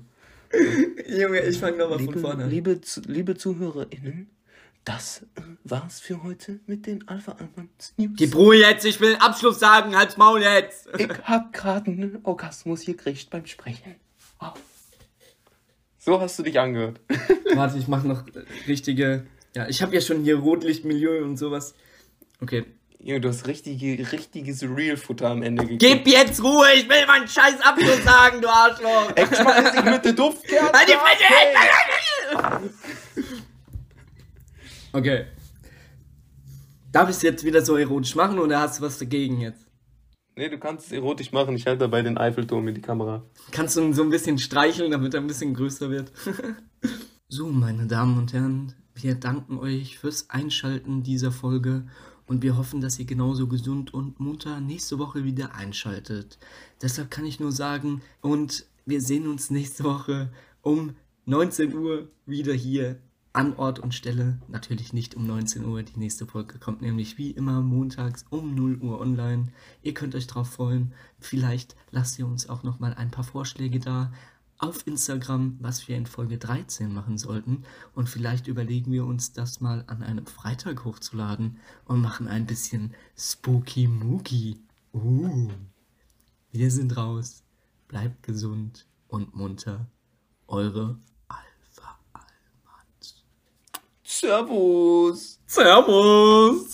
[1.08, 2.50] Junge, ich fange nochmal von Liebe, vorne an.
[2.50, 4.30] liebe, liebe ZuhörerInnen,
[4.84, 5.26] das
[5.64, 8.12] war's für heute mit den Alpha Almans News.
[8.16, 10.90] Gib Ruhe jetzt, ich will Abschluss sagen, halt's Maul jetzt!
[10.98, 13.96] Ich hab gerade einen Orgasmus gekriegt beim Sprechen.
[14.40, 14.56] Wow.
[16.00, 17.02] So hast du dich angehört.
[17.56, 18.24] Warte, ich mach noch
[18.68, 19.28] richtige.
[19.56, 21.76] Ja, ich habe ja schon hier Rotlichtmilieu und sowas.
[22.42, 22.66] Okay.
[23.02, 26.04] Junge, du hast richtige, richtiges Real-Futter am Ende gegeben.
[26.04, 29.14] Gib jetzt Ruhe, ich will meinen scheiß Abschluss sagen, du Arschloch!
[29.16, 32.72] Ey, schmeiß dich mit der Duftkerze Halt die Fresse!
[34.92, 35.26] Okay.
[36.92, 39.69] Darf ich es jetzt wieder so erotisch machen oder hast du was dagegen jetzt?
[40.40, 41.54] Nee, du kannst es erotisch machen.
[41.58, 43.26] Ich halte dabei den Eiffelturm in die Kamera.
[43.52, 46.14] Kannst du ihn so ein bisschen streicheln, damit er ein bisschen größer wird?
[47.28, 51.84] so, meine Damen und Herren, wir danken euch fürs Einschalten dieser Folge
[52.26, 56.40] und wir hoffen, dass ihr genauso gesund und munter nächste Woche wieder einschaltet.
[56.82, 60.32] Deshalb kann ich nur sagen, und wir sehen uns nächste Woche
[60.62, 63.02] um 19 Uhr wieder hier
[63.34, 64.40] an Ort und Stelle.
[64.48, 65.84] Natürlich nicht um 19 Uhr.
[65.84, 69.48] Die nächste Folge kommt nämlich wie immer montags um 0 Uhr online.
[69.82, 70.94] Ihr könnt euch drauf freuen.
[71.20, 74.12] Vielleicht lasst ihr uns auch noch mal ein paar Vorschläge da
[74.58, 77.64] auf Instagram, was wir in Folge 13 machen sollten.
[77.94, 82.94] Und vielleicht überlegen wir uns das mal an einem Freitag hochzuladen und machen ein bisschen
[83.18, 84.60] Spooky Mookie.
[84.94, 85.50] Uh.
[86.52, 87.44] Wir sind raus.
[87.88, 89.88] Bleibt gesund und munter.
[90.48, 91.00] Eure
[94.12, 95.14] 全部
[95.48, 96.66] 全部